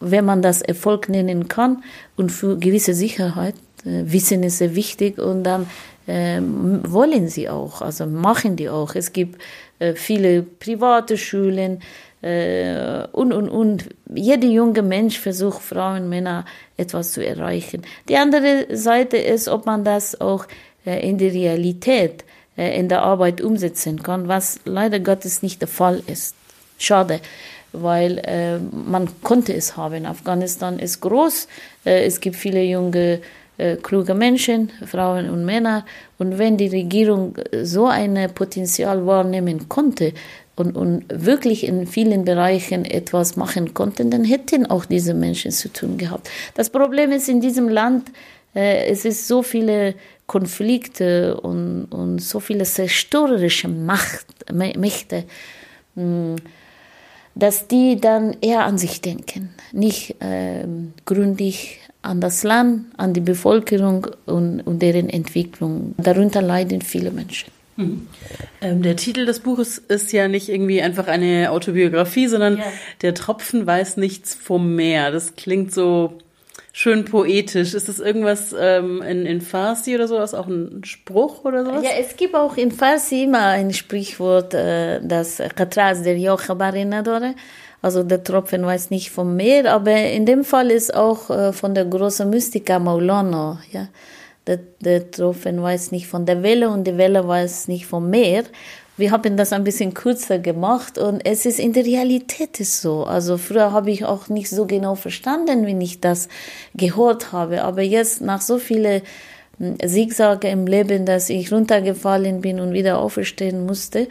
wenn 0.00 0.24
man 0.24 0.42
das 0.42 0.62
Erfolg 0.62 1.08
nennen 1.08 1.48
kann 1.48 1.82
und 2.16 2.30
für 2.30 2.58
gewisse 2.58 2.94
Sicherheit. 2.94 3.54
Äh, 3.84 4.04
Wissen 4.06 4.42
ist 4.42 4.58
sehr 4.58 4.74
wichtig 4.74 5.18
und 5.18 5.44
dann 5.44 5.66
äh, 6.06 6.40
wollen 6.40 7.28
sie 7.28 7.48
auch, 7.48 7.80
also 7.80 8.06
machen 8.06 8.56
die 8.56 8.68
auch. 8.68 8.94
Es 8.94 9.12
gibt 9.12 9.40
äh, 9.78 9.94
viele 9.94 10.42
private 10.42 11.16
Schulen, 11.16 11.80
äh, 12.24 13.06
und, 13.12 13.32
und, 13.32 13.48
und. 13.48 13.88
Jeder 14.14 14.48
junge 14.48 14.82
Mensch 14.82 15.18
versucht, 15.18 15.60
Frauen, 15.60 16.08
Männer 16.08 16.46
etwas 16.76 17.12
zu 17.12 17.24
erreichen. 17.24 17.82
Die 18.08 18.16
andere 18.16 18.66
Seite 18.74 19.18
ist, 19.18 19.48
ob 19.48 19.66
man 19.66 19.84
das 19.84 20.20
auch 20.20 20.46
äh, 20.86 21.06
in 21.06 21.18
die 21.18 21.28
Realität, 21.28 22.24
äh, 22.56 22.78
in 22.78 22.88
der 22.88 23.02
Arbeit 23.02 23.42
umsetzen 23.42 24.02
kann, 24.02 24.26
was 24.26 24.60
leider 24.64 25.00
Gottes 25.00 25.42
nicht 25.42 25.60
der 25.60 25.68
Fall 25.68 26.02
ist. 26.06 26.34
Schade, 26.78 27.20
weil 27.72 28.18
äh, 28.18 28.58
man 28.58 29.08
konnte 29.22 29.52
es 29.52 29.76
haben. 29.76 30.06
Afghanistan 30.06 30.78
ist 30.78 31.00
groß, 31.00 31.46
äh, 31.84 32.06
es 32.06 32.20
gibt 32.20 32.36
viele 32.36 32.62
junge 32.62 33.20
äh, 33.56 33.76
kluge 33.76 34.14
Menschen, 34.14 34.72
Frauen 34.84 35.28
und 35.30 35.44
Männer. 35.44 35.84
Und 36.18 36.38
wenn 36.38 36.56
die 36.56 36.68
Regierung 36.68 37.36
so 37.62 37.86
ein 37.86 38.30
Potenzial 38.34 39.06
wahrnehmen 39.06 39.68
konnte, 39.68 40.12
und, 40.56 40.76
und 40.76 41.04
wirklich 41.08 41.66
in 41.66 41.86
vielen 41.86 42.24
Bereichen 42.24 42.84
etwas 42.84 43.36
machen 43.36 43.74
konnten, 43.74 44.10
dann 44.10 44.24
hätten 44.24 44.66
auch 44.66 44.84
diese 44.84 45.14
Menschen 45.14 45.50
zu 45.50 45.72
tun 45.72 45.98
gehabt. 45.98 46.30
Das 46.54 46.70
Problem 46.70 47.10
ist 47.12 47.28
in 47.28 47.40
diesem 47.40 47.68
Land, 47.68 48.10
äh, 48.54 48.86
es 48.86 49.04
ist 49.04 49.26
so 49.26 49.42
viele 49.42 49.94
Konflikte 50.26 51.40
und, 51.40 51.86
und 51.86 52.20
so 52.20 52.40
viele 52.40 52.64
zerstörerische 52.64 53.68
Macht, 53.68 54.26
Mächte, 54.52 55.24
hm, 55.96 56.36
dass 57.34 57.66
die 57.66 58.00
dann 58.00 58.36
eher 58.40 58.64
an 58.64 58.78
sich 58.78 59.00
denken, 59.00 59.50
nicht 59.72 60.22
äh, 60.22 60.64
gründlich 61.04 61.80
an 62.02 62.20
das 62.20 62.44
Land, 62.44 62.86
an 62.96 63.12
die 63.12 63.20
Bevölkerung 63.20 64.06
und, 64.26 64.60
und 64.60 64.80
deren 64.80 65.08
Entwicklung. 65.08 65.94
Darunter 65.96 66.42
leiden 66.42 66.80
viele 66.80 67.10
Menschen. 67.10 67.53
Mhm. 67.76 68.06
Ähm, 68.60 68.82
der 68.82 68.96
Titel 68.96 69.26
des 69.26 69.40
Buches 69.40 69.78
ist 69.78 70.12
ja 70.12 70.28
nicht 70.28 70.48
irgendwie 70.48 70.80
einfach 70.80 71.06
eine 71.06 71.50
Autobiografie, 71.50 72.28
sondern 72.28 72.58
ja. 72.58 72.64
Der 73.02 73.14
Tropfen 73.14 73.66
weiß 73.66 73.96
nichts 73.96 74.34
vom 74.34 74.76
Meer. 74.76 75.10
Das 75.10 75.36
klingt 75.36 75.72
so 75.72 76.18
schön 76.72 77.04
poetisch. 77.04 77.74
Ist 77.74 77.88
das 77.88 78.00
irgendwas 78.00 78.54
ähm, 78.58 79.02
in, 79.02 79.26
in 79.26 79.40
Farsi 79.40 79.94
oder 79.94 80.08
sowas? 80.08 80.34
Auch 80.34 80.46
ein 80.46 80.82
Spruch 80.84 81.44
oder 81.44 81.64
sowas? 81.64 81.84
Ja, 81.84 81.90
es 82.00 82.16
gibt 82.16 82.34
auch 82.34 82.56
in 82.56 82.70
Farsi 82.70 83.24
immer 83.24 83.46
ein 83.46 83.72
Sprichwort, 83.72 84.54
äh, 84.54 85.00
das 85.02 85.42
Katras 85.54 86.02
der 86.02 86.18
Jochabarinadore. 86.18 87.34
Also 87.82 88.02
der 88.02 88.24
Tropfen 88.24 88.64
weiß 88.64 88.90
nicht 88.90 89.10
vom 89.10 89.36
Meer, 89.36 89.70
aber 89.72 89.94
in 89.94 90.24
dem 90.24 90.44
Fall 90.44 90.70
ist 90.70 90.94
auch 90.94 91.28
äh, 91.28 91.52
von 91.52 91.74
der 91.74 91.84
großen 91.84 92.28
Mystiker 92.30 92.78
Maulana, 92.78 93.60
ja 93.70 93.88
der, 94.46 94.58
der 94.80 95.10
Tropfen 95.10 95.62
weiß 95.62 95.92
nicht 95.92 96.06
von 96.06 96.26
der 96.26 96.42
Welle 96.42 96.70
und 96.70 96.84
die 96.84 96.96
Welle 96.96 97.26
weiß 97.26 97.68
nicht 97.68 97.86
vom 97.86 98.10
Meer. 98.10 98.44
Wir 98.96 99.10
haben 99.10 99.36
das 99.36 99.52
ein 99.52 99.64
bisschen 99.64 99.92
kürzer 99.92 100.38
gemacht 100.38 100.98
und 100.98 101.26
es 101.26 101.46
ist 101.46 101.58
in 101.58 101.72
der 101.72 101.84
Realität 101.84 102.56
so. 102.58 103.04
Also 103.04 103.38
früher 103.38 103.72
habe 103.72 103.90
ich 103.90 104.04
auch 104.04 104.28
nicht 104.28 104.48
so 104.48 104.66
genau 104.66 104.94
verstanden, 104.94 105.66
wie 105.66 105.84
ich 105.84 106.00
das 106.00 106.28
gehört 106.74 107.32
habe. 107.32 107.62
Aber 107.62 107.82
jetzt 107.82 108.20
nach 108.20 108.40
so 108.40 108.58
vielen 108.58 109.02
hm, 109.58 109.78
Zigzage 109.84 110.48
im 110.48 110.66
Leben, 110.66 111.06
dass 111.06 111.28
ich 111.28 111.50
runtergefallen 111.50 112.40
bin 112.40 112.60
und 112.60 112.72
wieder 112.72 112.98
auferstehen 112.98 113.66
musste 113.66 114.06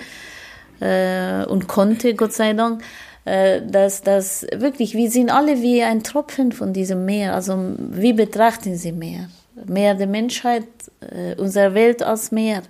äh, 0.82 1.46
und 1.46 1.68
konnte, 1.68 2.14
Gott 2.14 2.34
sei 2.34 2.52
Dank, 2.52 2.84
äh, 3.24 3.62
dass 3.66 4.02
das 4.02 4.46
wirklich, 4.54 4.96
wir 4.96 5.10
sind 5.10 5.30
alle 5.30 5.62
wie 5.62 5.82
ein 5.82 6.04
Tropfen 6.04 6.52
von 6.52 6.74
diesem 6.74 7.06
Meer. 7.06 7.36
Also 7.36 7.58
wie 7.78 8.12
betrachten 8.12 8.76
Sie 8.76 8.92
Meer? 8.92 9.30
Meer 9.66 9.96
der 9.96 10.08
Menschheit, 10.08 10.68
äh, 11.02 11.36
unsere 11.36 11.74
Welt 11.74 12.04
als 12.04 12.32
Meer. 12.32 12.64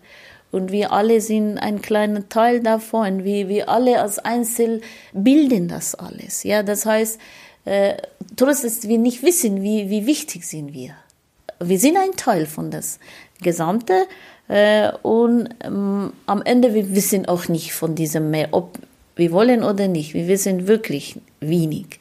Und 0.51 0.71
wir 0.71 0.91
alle 0.91 1.19
sind 1.19 1.57
ein 1.57 1.81
kleiner 1.81 2.29
Teil 2.29 2.61
davon. 2.61 3.23
Wir, 3.23 3.49
wir 3.49 3.69
alle 3.69 3.99
als 4.01 4.19
Einzel 4.19 4.81
bilden 5.11 5.67
das 5.67 5.95
alles. 5.95 6.43
Ja, 6.43 6.61
das 6.61 6.85
heißt, 6.85 7.19
äh, 7.65 7.95
trotz 8.35 8.61
dass 8.61 8.87
wir 8.87 8.99
nicht 8.99 9.23
wissen, 9.23 9.63
wie, 9.63 9.89
wie 9.89 10.05
wichtig 10.05 10.45
sind 10.45 10.73
wir. 10.73 10.95
Wir 11.59 11.79
sind 11.79 11.97
ein 11.97 12.11
Teil 12.15 12.45
von 12.45 12.69
das 12.69 12.99
Gesamte. 13.41 14.05
Äh, 14.47 14.91
und 15.01 15.49
ähm, 15.63 16.13
am 16.25 16.41
Ende, 16.43 16.73
wir 16.73 16.93
wissen 16.93 17.25
auch 17.27 17.47
nicht 17.47 17.73
von 17.73 17.95
diesem 17.95 18.29
Meer, 18.29 18.49
ob 18.51 18.77
wir 19.15 19.31
wollen 19.31 19.63
oder 19.63 19.87
nicht. 19.87 20.13
Wir 20.13 20.27
wissen 20.27 20.67
wirklich 20.67 21.19
wenig. 21.39 21.99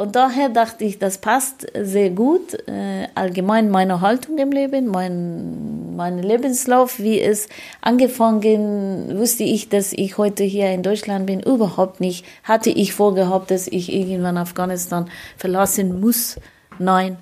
Und 0.00 0.16
daher 0.16 0.48
dachte 0.48 0.82
ich, 0.82 0.98
das 0.98 1.18
passt 1.18 1.66
sehr 1.74 2.08
gut, 2.08 2.54
äh, 2.66 3.08
allgemein 3.14 3.68
meine 3.68 4.00
Haltung 4.00 4.38
im 4.38 4.50
Leben, 4.50 4.86
mein, 4.86 5.94
mein 5.94 6.22
Lebenslauf, 6.22 6.98
wie 7.00 7.20
es 7.20 7.50
angefangen, 7.82 9.18
wusste 9.18 9.44
ich, 9.44 9.68
dass 9.68 9.92
ich 9.92 10.16
heute 10.16 10.42
hier 10.42 10.70
in 10.70 10.82
Deutschland 10.82 11.26
bin, 11.26 11.40
überhaupt 11.40 12.00
nicht. 12.00 12.24
Hatte 12.44 12.70
ich 12.70 12.94
vorgehabt, 12.94 13.50
dass 13.50 13.68
ich 13.68 13.92
irgendwann 13.92 14.38
Afghanistan 14.38 15.10
verlassen 15.36 16.00
muss? 16.00 16.40
Nein. 16.78 17.18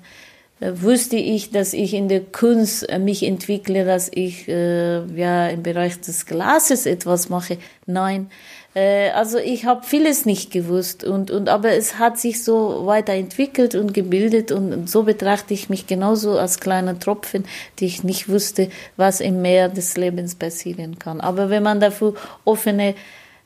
äh, 0.59 0.71
wusste 0.81 1.15
ich, 1.15 1.51
dass 1.51 1.73
ich 1.73 1.93
in 1.93 2.07
der 2.07 2.21
Kunst 2.21 2.87
äh, 2.89 2.99
mich 2.99 3.23
entwickle, 3.23 3.85
dass 3.85 4.09
ich 4.13 4.47
äh, 4.47 5.05
ja 5.15 5.47
im 5.47 5.63
Bereich 5.63 5.99
des 5.99 6.25
Glases 6.25 6.85
etwas 6.85 7.29
mache. 7.29 7.57
Nein, 7.85 8.29
also 8.75 9.39
ich 9.39 9.65
habe 9.65 9.83
vieles 9.83 10.25
nicht 10.25 10.51
gewusst 10.51 11.03
und 11.03 11.31
und 11.31 11.49
aber 11.49 11.71
es 11.71 11.97
hat 11.97 12.19
sich 12.19 12.43
so 12.43 12.85
weiterentwickelt 12.85 13.73
und 13.75 13.93
gebildet 13.93 14.51
und, 14.51 14.73
und 14.73 14.89
so 14.89 15.03
betrachte 15.03 15.53
ich 15.53 15.69
mich 15.69 15.87
genauso 15.87 16.37
als 16.37 16.59
kleiner 16.59 16.99
Tropfen, 16.99 17.45
die 17.79 17.85
ich 17.87 18.03
nicht 18.03 18.29
wusste, 18.29 18.69
was 18.95 19.21
im 19.21 19.41
Meer 19.41 19.69
des 19.69 19.97
Lebens 19.97 20.35
passieren 20.35 20.99
kann. 20.99 21.19
Aber 21.19 21.49
wenn 21.49 21.63
man 21.63 21.79
dafür 21.79 22.13
offene 22.45 22.93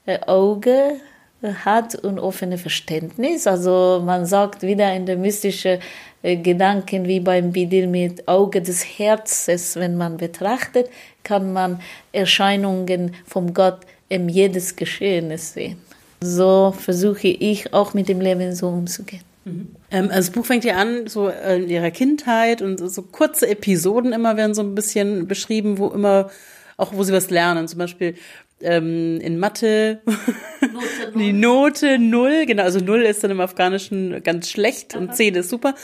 äh, 0.06 0.20
Augen 0.28 1.00
hat 1.44 1.96
und 1.96 2.20
offene 2.20 2.58
Verständnis. 2.58 3.48
Also 3.48 4.02
man 4.04 4.26
sagt 4.26 4.62
wieder 4.62 4.94
in 4.94 5.06
der 5.06 5.18
mystischen 5.18 5.80
äh, 6.22 6.38
Gedanken 6.38 7.06
wie 7.06 7.20
beim 7.20 7.52
Bidil 7.52 7.88
mit 7.88 8.28
Auge 8.28 8.62
des 8.62 8.84
Herzens, 8.84 9.76
wenn 9.76 9.98
man 9.98 10.18
betrachtet, 10.18 10.90
kann 11.24 11.54
man 11.54 11.82
Erscheinungen 12.12 13.16
vom 13.26 13.54
Gott 13.54 13.80
in 14.14 14.30
jedes 14.30 14.76
Geschehnis 14.76 15.54
sehen. 15.54 15.78
So 16.22 16.74
versuche 16.78 17.28
ich 17.28 17.74
auch 17.74 17.94
mit 17.94 18.08
dem 18.08 18.22
Leben 18.22 18.54
so 18.56 18.70
umzugehen. 18.70 19.24
Ähm, 19.46 20.10
also 20.10 20.16
das 20.16 20.30
Buch 20.32 20.46
fängt 20.46 20.64
ja 20.64 20.76
an, 20.76 21.08
so 21.08 21.28
äh, 21.28 21.58
in 21.58 21.70
ihrer 21.70 21.92
Kindheit 21.92 22.62
und 22.62 22.80
so, 22.80 22.88
so 22.88 23.02
kurze 23.02 23.48
Episoden 23.48 24.14
immer 24.14 24.38
werden 24.38 24.54
so 24.54 24.62
ein 24.62 24.76
bisschen 24.76 25.28
beschrieben, 25.28 25.78
wo 25.78 25.90
immer 25.90 26.30
auch 26.78 26.94
wo 26.94 27.04
sie 27.04 27.14
was 27.14 27.30
lernen. 27.30 27.68
Zum 27.68 27.80
Beispiel 27.80 28.16
ähm, 28.62 29.20
in 29.20 29.38
Mathe 29.38 30.00
Note 30.06 31.14
die 31.16 31.34
Note 31.34 32.00
null, 32.00 32.46
genau, 32.46 32.64
also 32.64 32.80
null 32.80 33.02
ist 33.02 33.24
dann 33.24 33.32
im 33.32 33.42
Afghanischen 33.42 34.24
ganz 34.24 34.50
schlecht 34.50 34.96
und 34.96 35.16
zehn 35.16 35.36
ist 35.36 35.50
super. 35.50 35.76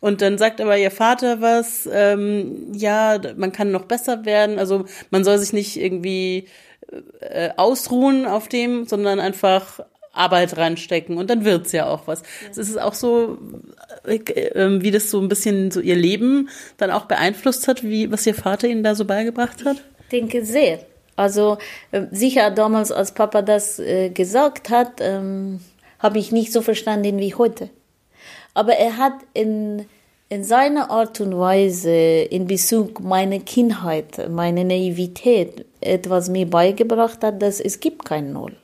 Und 0.00 0.20
dann 0.20 0.36
sagt 0.36 0.60
aber 0.60 0.76
ihr 0.76 0.90
Vater 0.90 1.40
was, 1.40 1.88
ähm, 1.90 2.72
ja, 2.72 3.18
man 3.36 3.52
kann 3.52 3.70
noch 3.70 3.86
besser 3.86 4.24
werden, 4.24 4.58
also 4.58 4.84
man 5.10 5.24
soll 5.24 5.38
sich 5.38 5.52
nicht 5.52 5.76
irgendwie 5.78 6.46
äh, 7.20 7.50
ausruhen 7.56 8.26
auf 8.26 8.48
dem, 8.48 8.86
sondern 8.86 9.20
einfach 9.20 9.80
Arbeit 10.12 10.56
reinstecken 10.56 11.18
und 11.18 11.28
dann 11.28 11.44
wird's 11.44 11.72
ja 11.72 11.86
auch 11.86 12.06
was. 12.06 12.22
Es 12.50 12.56
ist 12.56 12.80
auch 12.80 12.94
so, 12.94 13.38
äh, 14.06 14.16
äh, 14.16 14.82
wie 14.82 14.90
das 14.90 15.10
so 15.10 15.20
ein 15.20 15.28
bisschen 15.28 15.70
so 15.70 15.80
ihr 15.80 15.96
Leben 15.96 16.48
dann 16.78 16.90
auch 16.90 17.04
beeinflusst 17.04 17.68
hat, 17.68 17.84
wie 17.84 18.10
was 18.10 18.26
ihr 18.26 18.34
Vater 18.34 18.66
ihnen 18.66 18.82
da 18.82 18.94
so 18.94 19.04
beigebracht 19.04 19.64
hat. 19.64 19.76
denke 20.10 20.44
sehr. 20.44 20.80
Also 21.16 21.58
äh, 21.92 22.02
sicher 22.10 22.50
damals, 22.50 22.92
als 22.92 23.12
Papa 23.12 23.42
das 23.42 23.78
äh, 23.78 24.10
gesagt 24.10 24.70
hat, 24.70 25.00
ähm, 25.00 25.60
habe 25.98 26.18
ich 26.18 26.30
nicht 26.30 26.52
so 26.52 26.60
verstanden 26.60 27.18
wie 27.18 27.34
heute. 27.34 27.70
Aber 28.54 28.74
er 28.74 28.96
hat 28.98 29.14
in, 29.32 29.86
in 30.28 30.42
seiner 30.42 30.90
Art 30.90 31.20
und 31.20 31.38
Weise 31.38 31.90
in 31.90 32.46
Bezug 32.46 33.00
meine 33.00 33.40
Kindheit, 33.40 34.28
meine 34.28 34.64
Naivität 34.64 35.64
etwas 35.80 36.28
mir 36.28 36.50
beigebracht 36.50 37.22
hat, 37.22 37.40
dass 37.40 37.60
es 37.60 37.78
gibt 37.78 38.04
kein 38.04 38.32
Null. 38.32 38.56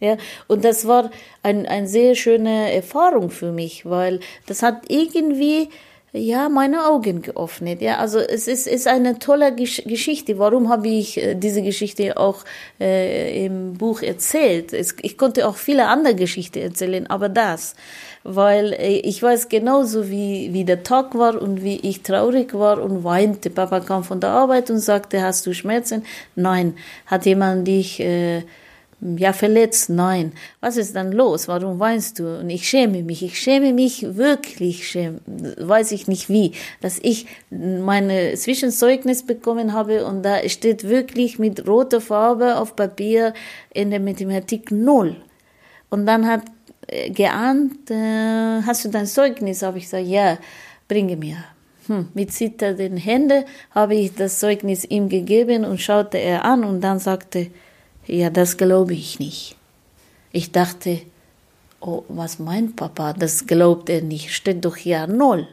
Ja, 0.00 0.16
und 0.46 0.64
das 0.64 0.86
war 0.86 1.10
ein, 1.42 1.66
eine 1.66 1.88
sehr 1.88 2.14
schöne 2.14 2.72
Erfahrung 2.72 3.30
für 3.30 3.50
mich, 3.50 3.84
weil 3.84 4.20
das 4.46 4.62
hat 4.62 4.84
irgendwie 4.88 5.70
ja 6.12 6.48
meine 6.48 6.86
Augen 6.86 7.22
geöffnet. 7.22 7.82
Ja, 7.82 7.98
also 7.98 8.18
es 8.18 8.48
ist, 8.48 8.66
ist 8.66 8.86
eine 8.86 9.18
tolle 9.18 9.54
Gesch 9.54 9.82
Geschichte. 9.84 10.38
Warum 10.38 10.68
habe 10.68 10.88
ich 10.88 11.16
äh, 11.22 11.34
diese 11.34 11.62
Geschichte 11.62 12.16
auch 12.16 12.44
äh, 12.80 13.44
im 13.44 13.74
Buch 13.74 14.02
erzählt? 14.02 14.72
Es, 14.72 14.96
ich 15.02 15.18
konnte 15.18 15.46
auch 15.46 15.56
viele 15.56 15.86
andere 15.88 16.14
Geschichten 16.14 16.60
erzählen, 16.60 17.06
aber 17.06 17.28
das, 17.28 17.74
weil 18.24 18.72
äh, 18.72 18.98
ich 19.00 19.22
weiß 19.22 19.48
genauso 19.48 20.10
wie 20.10 20.52
wie 20.52 20.64
der 20.64 20.82
Tag 20.82 21.16
war 21.18 21.40
und 21.40 21.62
wie 21.62 21.76
ich 21.76 22.02
traurig 22.02 22.54
war 22.54 22.82
und 22.82 23.04
weinte. 23.04 23.50
Papa 23.50 23.80
kam 23.80 24.04
von 24.04 24.20
der 24.20 24.30
Arbeit 24.30 24.70
und 24.70 24.78
sagte, 24.78 25.22
hast 25.22 25.46
du 25.46 25.52
Schmerzen? 25.52 26.04
Nein. 26.34 26.74
Hat 27.06 27.26
jemand 27.26 27.66
dich 27.66 28.00
äh, 28.00 28.42
ja, 29.00 29.32
verletzt, 29.32 29.90
nein. 29.90 30.32
Was 30.60 30.76
ist 30.76 30.96
dann 30.96 31.12
los? 31.12 31.46
Warum 31.46 31.78
weinst 31.78 32.18
du? 32.18 32.40
Und 32.40 32.50
ich 32.50 32.68
schäme 32.68 33.04
mich. 33.04 33.22
Ich 33.22 33.38
schäme 33.38 33.72
mich 33.72 34.16
wirklich, 34.16 34.88
schäme, 34.88 35.20
weiß 35.26 35.92
ich 35.92 36.08
nicht 36.08 36.28
wie, 36.28 36.52
dass 36.80 36.98
ich 37.02 37.26
meine 37.50 38.34
Zwischenzeugnis 38.34 39.24
bekommen 39.24 39.72
habe 39.72 40.04
und 40.04 40.24
da 40.24 40.48
steht 40.48 40.88
wirklich 40.88 41.38
mit 41.38 41.68
roter 41.68 42.00
Farbe 42.00 42.56
auf 42.56 42.74
Papier 42.74 43.34
in 43.72 43.90
der 43.90 44.00
Mathematik 44.00 44.72
null. 44.72 45.16
Und 45.90 46.06
dann 46.06 46.26
hat 46.26 46.42
äh, 46.88 47.10
geahnt, 47.10 47.90
äh, 47.90 48.62
hast 48.66 48.84
du 48.84 48.88
dein 48.88 49.06
Zeugnis? 49.06 49.62
Habe 49.62 49.78
ich 49.78 49.84
gesagt, 49.84 50.06
ja, 50.06 50.38
bringe 50.88 51.16
mir. 51.16 51.36
Hm, 51.86 52.08
mit 52.14 52.32
zitternden 52.32 52.96
Händen 52.96 53.44
habe 53.70 53.94
ich 53.94 54.14
das 54.14 54.40
Zeugnis 54.40 54.84
ihm 54.84 55.08
gegeben 55.08 55.64
und 55.64 55.80
schaute 55.80 56.18
er 56.18 56.44
an 56.44 56.64
und 56.64 56.80
dann 56.80 56.98
sagte, 56.98 57.46
ja, 58.08 58.30
das 58.30 58.56
glaube 58.56 58.94
ich 58.94 59.18
nicht. 59.18 59.56
Ich 60.32 60.50
dachte, 60.52 61.00
oh, 61.80 62.04
was 62.08 62.38
meint 62.38 62.76
Papa? 62.76 63.12
Das 63.12 63.46
glaubt 63.46 63.88
er 63.90 64.02
nicht. 64.02 64.34
Steht 64.34 64.64
doch 64.64 64.76
hier 64.76 65.06
null. 65.06 65.46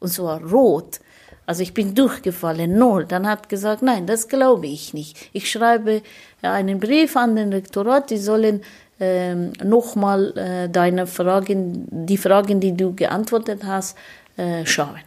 Und 0.00 0.12
zwar 0.12 0.42
rot. 0.42 1.00
Also 1.46 1.62
ich 1.62 1.74
bin 1.74 1.94
durchgefallen, 1.94 2.76
null. 2.76 3.06
Dann 3.06 3.26
hat 3.28 3.48
gesagt, 3.48 3.82
nein, 3.82 4.06
das 4.06 4.28
glaube 4.28 4.66
ich 4.66 4.94
nicht. 4.94 5.30
Ich 5.32 5.50
schreibe 5.50 6.02
einen 6.42 6.80
Brief 6.80 7.16
an 7.16 7.36
den 7.36 7.52
Rektorat, 7.52 8.10
die 8.10 8.18
sollen 8.18 8.62
ähm, 8.98 9.52
nochmal 9.62 10.36
äh, 10.36 10.68
deine 10.68 11.06
Fragen, 11.06 11.86
die 12.06 12.16
Fragen, 12.16 12.60
die 12.60 12.76
du 12.76 12.94
geantwortet 12.94 13.62
hast, 13.64 13.96
äh, 14.36 14.64
schauen. 14.64 15.00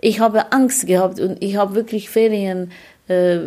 Ich 0.00 0.20
habe 0.20 0.52
Angst 0.52 0.86
gehabt 0.86 1.18
und 1.20 1.42
ich 1.42 1.56
habe 1.56 1.74
wirklich 1.74 2.10
Ferien 2.10 2.70
äh, 3.08 3.38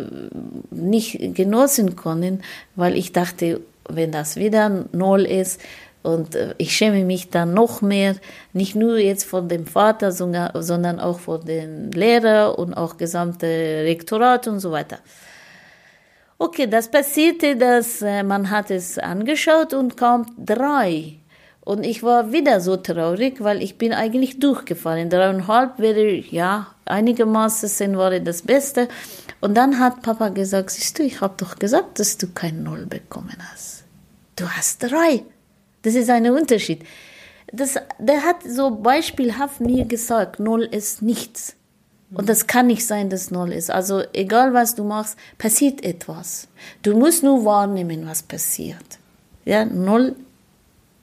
nicht 0.70 1.34
genossen 1.34 1.96
können, 1.96 2.42
weil 2.76 2.96
ich 2.96 3.12
dachte, 3.12 3.60
wenn 3.88 4.12
das 4.12 4.36
wieder 4.36 4.86
null 4.92 5.24
ist 5.24 5.60
und 6.02 6.34
äh, 6.34 6.54
ich 6.58 6.76
schäme 6.76 7.04
mich 7.04 7.30
dann 7.30 7.54
noch 7.54 7.82
mehr, 7.82 8.16
nicht 8.52 8.74
nur 8.74 8.98
jetzt 8.98 9.24
von 9.24 9.48
dem 9.48 9.66
Vater, 9.66 10.12
sondern, 10.12 11.00
auch 11.00 11.20
von 11.20 11.44
den 11.44 11.90
Lehrern 11.92 12.54
und 12.54 12.74
auch 12.74 12.96
gesamte 12.96 13.46
Rektorat 13.46 14.46
und 14.48 14.60
so 14.60 14.70
weiter. 14.70 14.98
Okay, 16.38 16.68
das 16.68 16.88
passierte, 16.88 17.56
dass 17.56 18.00
äh, 18.00 18.22
man 18.22 18.48
hat 18.48 18.70
es 18.70 18.98
angeschaut 18.98 19.74
und 19.74 19.96
kam 19.96 20.26
drei. 20.38 21.17
Und 21.68 21.84
ich 21.84 22.02
war 22.02 22.32
wieder 22.32 22.62
so 22.62 22.78
traurig, 22.78 23.44
weil 23.44 23.62
ich 23.62 23.76
bin 23.76 23.92
eigentlich 23.92 24.40
durchgefallen. 24.40 25.10
Dreieinhalb 25.10 25.78
wäre, 25.78 26.14
ja, 26.14 26.68
einigermaßen 26.86 27.68
sind, 27.68 27.98
war 27.98 28.18
das 28.20 28.40
Beste. 28.40 28.88
Und 29.42 29.54
dann 29.54 29.78
hat 29.78 30.00
Papa 30.00 30.30
gesagt, 30.30 30.70
siehst 30.70 30.98
du, 30.98 31.02
ich 31.02 31.20
habe 31.20 31.34
doch 31.36 31.58
gesagt, 31.58 31.98
dass 31.98 32.16
du 32.16 32.28
kein 32.28 32.62
Null 32.62 32.86
bekommen 32.86 33.36
hast. 33.52 33.84
Du 34.36 34.48
hast 34.48 34.82
drei. 34.82 35.24
Das 35.82 35.94
ist 35.94 36.08
ein 36.08 36.30
Unterschied. 36.30 36.86
Das, 37.52 37.74
der 37.98 38.22
hat 38.22 38.36
so 38.48 38.70
beispielhaft 38.70 39.60
mir 39.60 39.84
gesagt, 39.84 40.40
Null 40.40 40.62
ist 40.62 41.02
nichts. 41.02 41.54
Und 42.14 42.30
das 42.30 42.46
kann 42.46 42.68
nicht 42.68 42.86
sein, 42.86 43.10
dass 43.10 43.30
Null 43.30 43.52
ist. 43.52 43.70
Also 43.70 44.04
egal 44.14 44.54
was 44.54 44.74
du 44.74 44.84
machst, 44.84 45.18
passiert 45.36 45.84
etwas. 45.84 46.48
Du 46.82 46.96
musst 46.96 47.22
nur 47.22 47.44
wahrnehmen, 47.44 48.06
was 48.06 48.22
passiert. 48.22 48.98
Ja, 49.44 49.66
Null 49.66 50.16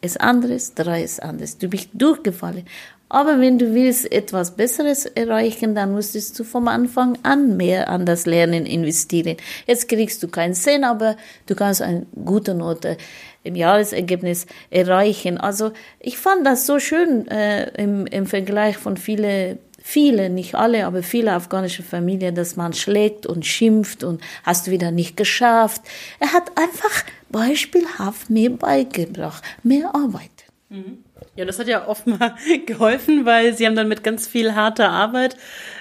ist 0.05 0.21
anderes, 0.21 0.73
drei 0.73 1.03
ist 1.03 1.21
anderes. 1.21 1.57
Du 1.57 1.67
bist 1.67 1.89
durchgefallen. 1.93 2.65
Aber 3.07 3.39
wenn 3.39 3.59
du 3.59 3.73
willst 3.73 4.11
etwas 4.11 4.55
Besseres 4.55 5.05
erreichen, 5.05 5.75
dann 5.75 5.91
musstest 5.91 6.37
du 6.39 6.43
vom 6.43 6.67
Anfang 6.67 7.17
an 7.21 7.55
mehr 7.55 7.89
an 7.89 8.05
das 8.05 8.25
Lernen 8.25 8.65
investieren. 8.65 9.37
Jetzt 9.67 9.87
kriegst 9.87 10.23
du 10.23 10.27
keinen 10.27 10.55
Cent, 10.55 10.83
aber 10.83 11.15
du 11.45 11.55
kannst 11.55 11.81
eine 11.81 12.07
gute 12.25 12.55
Note 12.55 12.97
im 13.43 13.55
Jahresergebnis 13.55 14.47
erreichen. 14.71 15.37
Also 15.37 15.71
ich 15.99 16.17
fand 16.17 16.47
das 16.47 16.65
so 16.65 16.79
schön 16.79 17.27
äh, 17.27 17.69
im, 17.81 18.07
im 18.07 18.25
Vergleich 18.25 18.77
von 18.77 18.97
viele 18.97 19.59
viele, 19.87 20.31
nicht 20.31 20.55
alle, 20.55 20.87
aber 20.87 21.03
viele 21.03 21.33
afghanische 21.33 21.83
Familien, 21.83 22.33
dass 22.33 22.55
man 22.55 22.73
schlägt 22.73 23.27
und 23.27 23.45
schimpft 23.45 24.03
und 24.03 24.19
hast 24.41 24.65
du 24.65 24.71
wieder 24.71 24.89
nicht 24.89 25.15
geschafft. 25.15 25.83
Er 26.19 26.33
hat 26.33 26.57
einfach 26.57 27.03
beispielhaft 27.35 28.29
mir 28.29 28.49
beigebracht, 28.49 29.43
mehr 29.61 29.93
arbeiten. 29.93 30.29
Mhm. 30.69 31.03
Ja, 31.35 31.43
das 31.43 31.59
hat 31.59 31.67
ja 31.67 31.85
offenbar 31.85 32.37
geholfen, 32.65 33.25
weil 33.25 33.53
sie 33.53 33.65
haben 33.65 33.75
dann 33.75 33.89
mit 33.89 34.05
ganz 34.05 34.25
viel 34.25 34.55
harter 34.55 34.89
Arbeit 34.89 35.35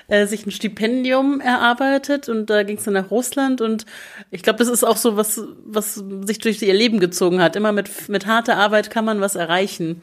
äh, 0.08 0.26
sich 0.26 0.46
ein 0.46 0.50
Stipendium 0.50 1.40
erarbeitet 1.40 2.28
und 2.28 2.50
da 2.50 2.64
ging 2.64 2.78
es 2.78 2.82
dann 2.82 2.94
nach 2.94 3.12
Russland 3.12 3.60
und 3.60 3.86
ich 4.32 4.42
glaube, 4.42 4.58
das 4.58 4.66
ist 4.66 4.82
auch 4.82 4.96
so 4.96 5.16
was, 5.16 5.42
was 5.64 6.02
sich 6.22 6.38
durch 6.38 6.60
ihr 6.60 6.74
Leben 6.74 6.98
gezogen 6.98 7.40
hat. 7.40 7.54
Immer 7.54 7.70
mit, 7.70 8.08
mit 8.08 8.26
harter 8.26 8.56
Arbeit 8.56 8.90
kann 8.90 9.04
man 9.04 9.20
was 9.20 9.36
erreichen. 9.36 10.02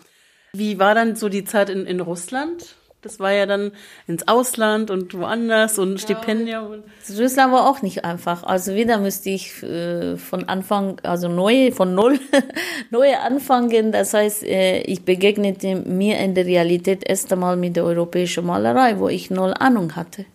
Wie 0.53 0.79
war 0.79 0.95
dann 0.95 1.17
so 1.17 1.27
die 1.27 1.43
Zeit 1.43 1.69
in, 1.69 1.85
in 1.85 1.99
Russland? 1.99 2.77
Das 3.01 3.19
war 3.19 3.31
ja 3.31 3.47
dann 3.47 3.71
ins 4.07 4.27
Ausland 4.27 4.91
und 4.91 5.17
woanders 5.17 5.79
und 5.79 5.99
Stipendium. 5.99 6.83
Russland 7.17 7.51
war 7.51 7.67
auch 7.67 7.81
nicht 7.81 8.05
einfach. 8.05 8.43
Also 8.43 8.75
wieder 8.75 8.99
müsste 8.99 9.31
ich 9.31 9.63
äh, 9.63 10.17
von 10.17 10.47
Anfang, 10.47 10.99
also 11.01 11.27
neu, 11.27 11.71
von 11.71 11.95
null, 11.95 12.19
neu 12.91 13.15
anfangen. 13.15 13.91
Das 13.91 14.13
heißt, 14.13 14.43
äh, 14.43 14.81
ich 14.81 15.03
begegnete 15.03 15.77
mir 15.77 16.19
in 16.19 16.35
der 16.35 16.45
Realität 16.45 17.01
erst 17.07 17.33
einmal 17.33 17.57
mit 17.57 17.75
der 17.75 17.85
europäischen 17.85 18.45
Malerei, 18.45 18.99
wo 18.99 19.09
ich 19.09 19.31
null 19.31 19.55
Ahnung 19.57 19.95
hatte. 19.95 20.25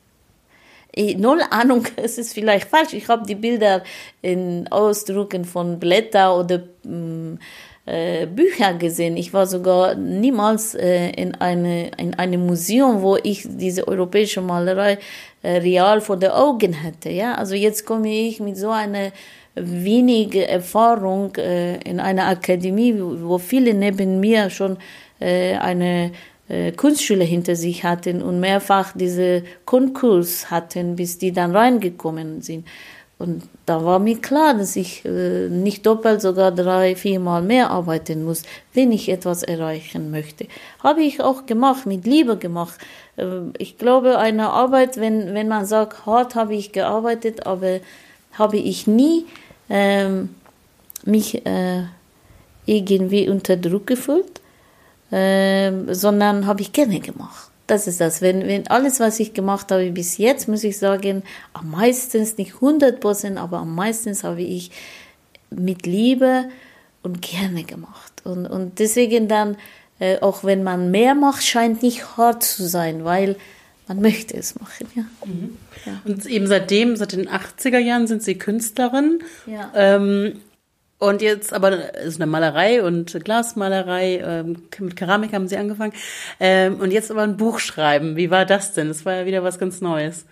Ich, 0.92 1.16
null 1.18 1.42
Ahnung, 1.50 1.87
es 1.96 2.18
ist 2.18 2.33
vielleicht 2.33 2.68
falsch. 2.68 2.94
Ich 2.94 3.09
habe 3.09 3.24
die 3.26 3.37
Bilder 3.37 3.85
in 4.22 4.66
Ausdrucken 4.72 5.44
von 5.44 5.79
Blätter 5.79 6.37
oder 6.37 6.64
mh, 6.83 7.38
äh, 7.87 8.27
Bücher 8.27 8.75
gesehen. 8.75 9.16
Ich 9.16 9.33
war 9.33 9.46
sogar 9.46 9.94
niemals 9.94 10.75
äh, 10.75 11.11
in, 11.11 11.35
eine, 11.37 11.90
in 11.96 12.14
einem 12.14 12.44
Museum, 12.44 13.01
wo 13.01 13.16
ich 13.22 13.46
diese 13.46 13.87
europäische 13.87 14.40
Malerei 14.40 14.99
äh, 15.42 15.59
real 15.59 16.01
vor 16.01 16.16
den 16.16 16.33
Augen 16.33 16.72
hätte. 16.72 17.11
Ja? 17.11 17.35
Also 17.35 17.55
jetzt 17.55 17.87
komme 17.87 18.09
ich 18.09 18.40
mit 18.40 18.57
so 18.57 18.70
einer 18.70 19.12
wenige 19.55 20.46
Erfahrung 20.46 21.35
äh, 21.37 21.77
in 21.88 22.01
einer 22.01 22.27
Akademie, 22.27 22.94
wo, 22.99 23.38
viele 23.38 23.72
neben 23.72 24.20
mir 24.20 24.51
schon 24.51 24.77
äh, 25.18 25.55
eine 25.55 26.11
äh, 26.49 26.72
Kunstschule 26.72 27.25
hinter 27.25 27.57
sich 27.57 27.85
hatten 27.85 28.22
und 28.22 28.40
mehrfach 28.40 28.92
diese 28.94 29.44
Konkurs 29.64 30.51
hatten, 30.51 30.96
bis 30.96 31.18
die 31.18 31.33
dann 31.33 31.57
reingekommen 31.57 32.42
sind. 32.42 32.66
Und 33.18 33.44
da 33.64 33.83
war 33.83 33.98
mir 33.98 34.20
klar, 34.20 34.52
dass 34.52 34.76
ich 34.76 35.05
äh, 35.07 35.48
nicht 35.48 35.87
doppelt, 35.87 36.20
sogar 36.20 36.52
drei, 36.52 36.94
viermal 36.96 37.40
mehr 37.40 37.70
arbeiten 37.70 38.24
muss, 38.24 38.42
wenn 38.74 38.92
ich 38.92 39.09
etwas 39.09 39.42
erreichen 39.42 40.11
möchte. 40.11 40.46
Habe 40.83 41.02
ich 41.02 41.22
auch 41.22 41.46
gemacht, 41.46 41.87
mit 41.87 42.05
Liebe 42.05 42.37
gemacht. 42.37 42.79
Äh, 43.16 43.26
ich 43.57 43.79
glaube, 43.79 44.18
eine 44.18 44.50
Arbeit, 44.50 44.98
wenn, 44.98 45.33
wenn 45.33 45.48
man 45.48 45.64
sagt, 45.64 46.05
hart 46.05 46.35
habe 46.35 46.55
ich 46.55 46.72
gearbeitet, 46.72 47.46
aber 47.46 47.81
habe 48.33 48.59
ich 48.59 48.87
nie 48.87 49.24
ähm, 49.70 50.35
mich 51.07 51.46
äh, 51.46 51.85
irgendwie 52.66 53.31
unter 53.31 53.57
Druck 53.57 53.87
gefühlt, 53.87 54.42
ähm, 55.11 55.92
sondern 55.94 56.46
habe 56.46 56.61
ich 56.61 56.72
gerne 56.72 57.00
gemacht. 57.00 57.46
Das 57.66 57.87
ist 57.87 58.00
das. 58.00 58.22
Wenn, 58.22 58.46
wenn 58.46 58.66
alles, 58.68 59.00
was 59.00 59.18
ich 59.18 59.35
gemacht 59.35 59.72
habe 59.72 59.90
bis 59.90 60.18
jetzt, 60.18 60.48
muss 60.48 60.62
ich 60.64 60.79
sagen, 60.79 61.22
am 61.52 61.70
meisten, 61.70 62.22
nicht 62.37 62.55
100 62.55 63.00
Prozent, 63.00 63.38
aber 63.38 63.59
am 63.59 63.74
meisten 63.74 64.14
habe 64.22 64.42
ich 64.42 64.70
mit 65.50 65.87
Liebe 65.87 66.48
und 67.02 67.22
gerne 67.22 67.64
gemacht. 67.64 68.22
Und, 68.24 68.46
und 68.46 68.79
deswegen 68.79 69.29
dann, 69.29 69.57
äh, 69.98 70.20
auch 70.20 70.44
wenn 70.44 70.62
man 70.62 70.90
mehr 70.90 71.14
macht, 71.14 71.44
scheint 71.44 71.83
nicht 71.83 72.16
hart 72.16 72.42
zu 72.42 72.68
sein, 72.68 73.05
weil 73.05 73.37
man 73.88 74.00
möchte 74.00 74.37
es 74.37 74.59
machen. 74.59 74.88
Ja. 74.94 75.05
Mhm. 75.24 75.57
ja. 75.85 76.00
Und 76.05 76.26
eben 76.26 76.46
seitdem, 76.46 76.96
seit 76.96 77.12
den 77.12 77.29
80er 77.29 77.79
Jahren 77.79 78.07
sind 78.07 78.22
Sie 78.22 78.37
Künstlerin. 78.37 79.20
Ja. 79.46 79.72
Ähm, 79.74 80.40
und 80.99 81.21
jetzt 81.21 81.53
aber 81.53 81.95
ist 81.95 82.21
eine 82.21 82.31
Malerei 82.31 82.83
und 82.83 83.19
Glasmalerei, 83.25 84.23
ähm, 84.25 84.63
mit 84.79 84.97
Keramik 84.97 85.33
haben 85.33 85.49
Sie 85.49 85.57
angefangen. 85.57 85.93
Ähm, 86.41 86.81
und 86.81 86.91
jetzt 86.91 87.11
aber 87.11 87.23
ein 87.23 87.37
Buch 87.37 87.59
schreiben. 87.59 88.17
Wie 88.17 88.31
war 88.31 88.47
das 88.47 88.73
denn? 88.73 88.89
Das 88.89 89.05
war 89.05 89.15
ja 89.15 89.27
wieder 89.27 89.43
was 89.43 89.59
ganz 89.59 89.81
Neues. 89.81 90.25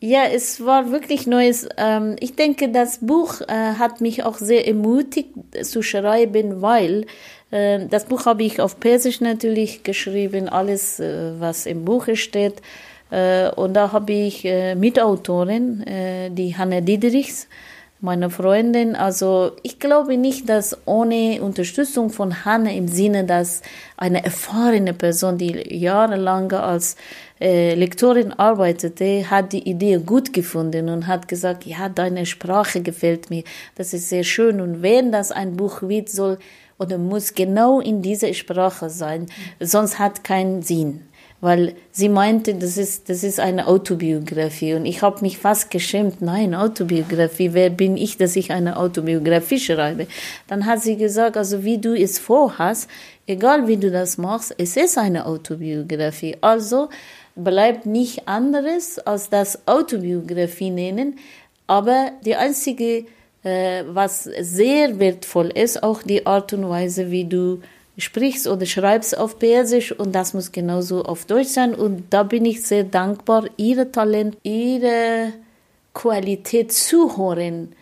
Ja, 0.00 0.24
es 0.32 0.64
war 0.64 0.90
wirklich 0.90 1.26
Neues. 1.26 1.68
Ähm, 1.76 2.16
ich 2.20 2.36
denke, 2.36 2.70
das 2.70 2.98
Buch 2.98 3.40
äh, 3.42 3.74
hat 3.78 4.00
mich 4.00 4.24
auch 4.24 4.36
sehr 4.36 4.66
ermutigt 4.66 5.30
zu 5.62 5.82
schreiben, 5.82 6.60
weil 6.62 7.06
äh, 7.50 7.86
das 7.86 8.06
Buch 8.06 8.26
habe 8.26 8.42
ich 8.42 8.60
auf 8.60 8.78
Persisch 8.78 9.20
natürlich 9.20 9.82
geschrieben, 9.82 10.48
alles, 10.48 11.00
äh, 11.00 11.32
was 11.38 11.66
im 11.66 11.84
Buch 11.84 12.06
steht. 12.14 12.62
Äh, 13.10 13.50
und 13.50 13.74
da 13.74 13.92
habe 13.92 14.12
ich 14.12 14.44
äh, 14.44 14.74
Mitautorin, 14.74 15.82
äh, 15.86 16.30
die 16.30 16.56
Hanna 16.56 16.80
Diedrichs, 16.80 17.48
meine 18.00 18.30
Freundin. 18.30 18.94
Also 18.94 19.52
ich 19.62 19.78
glaube 19.78 20.16
nicht, 20.16 20.48
dass 20.48 20.76
ohne 20.86 21.40
Unterstützung 21.40 22.10
von 22.10 22.44
Hanne 22.44 22.76
im 22.76 22.88
Sinne, 22.88 23.24
dass 23.24 23.62
eine 23.96 24.24
erfahrene 24.24 24.92
Person, 24.92 25.38
die 25.38 25.76
jahrelang 25.76 26.52
als 26.52 26.96
äh, 27.40 27.74
Lektorin 27.74 28.32
arbeitete, 28.32 29.30
hat 29.30 29.52
die 29.52 29.68
Idee 29.68 29.98
gut 29.98 30.32
gefunden 30.32 30.88
und 30.88 31.06
hat 31.06 31.28
gesagt, 31.28 31.64
ja, 31.64 31.88
deine 31.88 32.26
Sprache 32.26 32.82
gefällt 32.82 33.30
mir, 33.30 33.44
das 33.76 33.94
ist 33.94 34.08
sehr 34.08 34.24
schön. 34.24 34.60
Und 34.60 34.82
wenn 34.82 35.10
das 35.12 35.32
ein 35.32 35.56
Buch 35.56 35.82
wird, 35.82 36.08
soll 36.08 36.38
oder 36.78 36.98
muss 36.98 37.34
genau 37.34 37.80
in 37.80 38.02
dieser 38.02 38.34
Sprache 38.34 38.90
sein, 38.90 39.26
sonst 39.60 39.98
hat 39.98 40.24
keinen 40.24 40.60
Sinn 40.60 41.00
weil 41.40 41.74
sie 41.92 42.08
meinte, 42.08 42.54
das 42.54 42.78
ist, 42.78 43.08
das 43.08 43.22
ist 43.22 43.40
eine 43.40 43.66
Autobiografie. 43.66 44.74
Und 44.74 44.86
ich 44.86 45.02
habe 45.02 45.20
mich 45.20 45.38
fast 45.38 45.70
geschämt, 45.70 46.22
nein, 46.22 46.54
Autobiografie, 46.54 47.52
wer 47.52 47.70
bin 47.70 47.96
ich, 47.96 48.16
dass 48.16 48.36
ich 48.36 48.52
eine 48.52 48.78
Autobiografie 48.78 49.58
schreibe? 49.58 50.06
Dann 50.48 50.66
hat 50.66 50.82
sie 50.82 50.96
gesagt, 50.96 51.36
also 51.36 51.62
wie 51.62 51.78
du 51.78 51.94
es 51.94 52.18
vorhast, 52.18 52.88
egal 53.26 53.68
wie 53.68 53.76
du 53.76 53.90
das 53.90 54.16
machst, 54.18 54.54
es 54.56 54.76
ist 54.76 54.96
eine 54.96 55.26
Autobiografie. 55.26 56.36
Also 56.40 56.88
bleibt 57.34 57.84
nicht 57.84 58.26
anderes 58.26 58.98
als 58.98 59.28
das 59.28 59.68
Autobiografie 59.68 60.70
nennen, 60.70 61.18
aber 61.66 62.12
die 62.24 62.36
einzige, 62.36 63.04
äh, 63.42 63.84
was 63.88 64.24
sehr 64.24 64.98
wertvoll 64.98 65.48
ist, 65.48 65.82
auch 65.82 66.02
die 66.02 66.26
Art 66.26 66.52
und 66.54 66.68
Weise, 66.68 67.10
wie 67.10 67.24
du 67.24 67.60
sprichst 67.98 68.46
oder 68.46 68.66
schreibst 68.66 69.16
auf 69.16 69.38
Persisch 69.38 69.92
und 69.92 70.14
das 70.14 70.34
muss 70.34 70.52
genauso 70.52 71.04
auf 71.04 71.24
Deutsch 71.24 71.48
sein. 71.48 71.74
Und 71.74 72.04
da 72.10 72.22
bin 72.22 72.44
ich 72.44 72.62
sehr 72.62 72.84
dankbar, 72.84 73.44
ihre 73.56 73.90
Talent, 73.90 74.36
ihre 74.42 75.32
Qualität 75.94 76.72
zu 76.72 77.16
hören, 77.16 77.72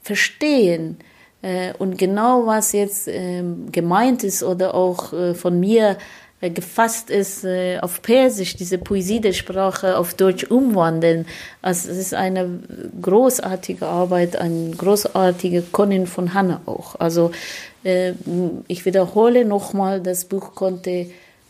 verstehen 0.00 0.98
äh, 1.42 1.72
und 1.78 1.98
genau 1.98 2.46
was 2.46 2.72
jetzt 2.72 3.08
äh, 3.08 3.42
gemeint 3.72 4.22
ist 4.22 4.42
oder 4.42 4.74
auch 4.74 5.12
äh, 5.12 5.34
von 5.34 5.58
mir 5.58 5.98
gefasst 6.40 7.10
ist 7.10 7.44
äh, 7.44 7.78
auf 7.80 8.02
Persisch, 8.02 8.56
diese 8.56 8.78
Poesie 8.78 9.20
der 9.20 9.32
Sprache 9.32 9.96
auf 9.96 10.14
Deutsch 10.14 10.44
umwandeln. 10.44 11.26
Also 11.62 11.90
es 11.90 11.96
ist 11.96 12.14
eine 12.14 12.60
großartige 13.00 13.86
Arbeit, 13.86 14.36
ein 14.36 14.76
großartiger 14.76 15.62
Können 15.72 16.06
von 16.06 16.34
Hanna 16.34 16.60
auch. 16.66 16.94
Also 17.00 17.30
äh, 17.84 18.12
ich 18.68 18.84
wiederhole 18.84 19.44
nochmal, 19.44 20.00
das 20.00 20.26
Buch 20.26 20.54
konnte 20.54 21.06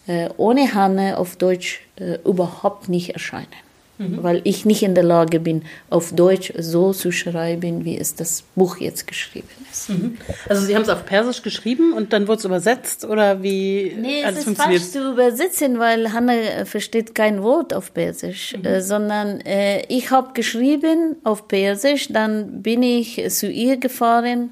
äh, 0.07 0.29
ohne 0.37 0.73
Hanne 0.73 1.19
auf 1.19 1.37
Deutsch 1.37 1.83
äh, 1.97 2.19
überhaupt 2.25 2.89
nicht 2.89 3.11
erscheinen. 3.11 3.66
Mhm. 3.99 4.23
Weil 4.23 4.41
ich 4.45 4.65
nicht 4.67 4.83
in 4.83 4.95
der 4.95 5.05
Lage 5.05 5.41
bin, 5.41 5.63
auf 5.89 6.13
Deutsch 6.13 6.53
so 6.59 6.93
zu 6.93 7.13
schreiben, 7.13 7.85
wie 7.85 7.97
es 7.97 8.15
das 8.15 8.43
Buch 8.55 8.77
jetzt 8.77 9.07
geschrieben 9.07 9.49
ist. 9.73 9.89
Mhm. 9.89 10.19
Also 10.49 10.67
Sie 10.67 10.75
haben 10.75 10.83
es 10.83 10.89
auf 10.91 11.07
Persisch 11.07 11.43
geschrieben 11.43 11.93
und 11.95 12.13
dann 12.13 12.29
wurde 12.29 12.41
es 12.41 12.45
übersetzt 12.45 13.05
oder 13.05 13.43
wie 13.43 13.97
nee, 13.99 14.23
es 14.23 14.47
ist 14.47 14.57
falsch 14.57 14.91
zu 14.91 15.13
übersetzen, 15.13 15.79
weil 15.79 16.13
Hanne 16.13 16.67
versteht 16.67 17.15
kein 17.15 17.43
Wort 17.43 17.73
auf 17.73 17.95
Persisch, 17.95 18.55
mhm. 18.57 18.67
äh, 18.67 18.83
sondern 18.83 19.41
äh, 19.41 19.83
ich 19.89 20.11
habe 20.11 20.35
geschrieben 20.35 21.17
auf 21.25 21.49
Persisch, 21.49 22.09
dann 22.09 22.63
bin 22.63 22.83
ich 22.83 23.25
zu 23.31 23.51
ihr 23.51 23.79
gefahren 23.79 24.51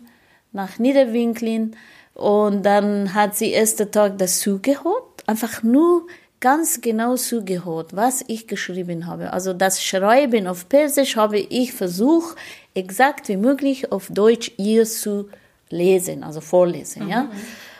nach 0.52 0.78
Niederwinklin 0.78 1.76
und 2.14 2.62
dann 2.62 3.12
hat 3.12 3.36
sie 3.36 3.52
ersten 3.52 3.90
Tag 3.90 4.18
das 4.18 4.38
zugehört, 4.38 5.24
einfach 5.26 5.62
nur 5.62 6.06
ganz 6.44 6.82
genau 6.82 7.16
zugehört, 7.16 7.96
was 7.96 8.22
ich 8.26 8.46
geschrieben 8.46 9.06
habe. 9.06 9.32
Also 9.32 9.54
das 9.54 9.82
Schreiben 9.82 10.46
auf 10.46 10.68
Persisch 10.68 11.16
habe 11.16 11.38
ich 11.38 11.72
versucht, 11.72 12.36
exakt 12.74 13.28
wie 13.30 13.38
möglich 13.38 13.90
auf 13.90 14.08
Deutsch 14.10 14.52
ihr 14.58 14.84
zu 14.84 15.30
lesen, 15.70 16.22
also 16.22 16.42
vorlesen, 16.42 17.04
mhm. 17.04 17.10
ja. 17.10 17.28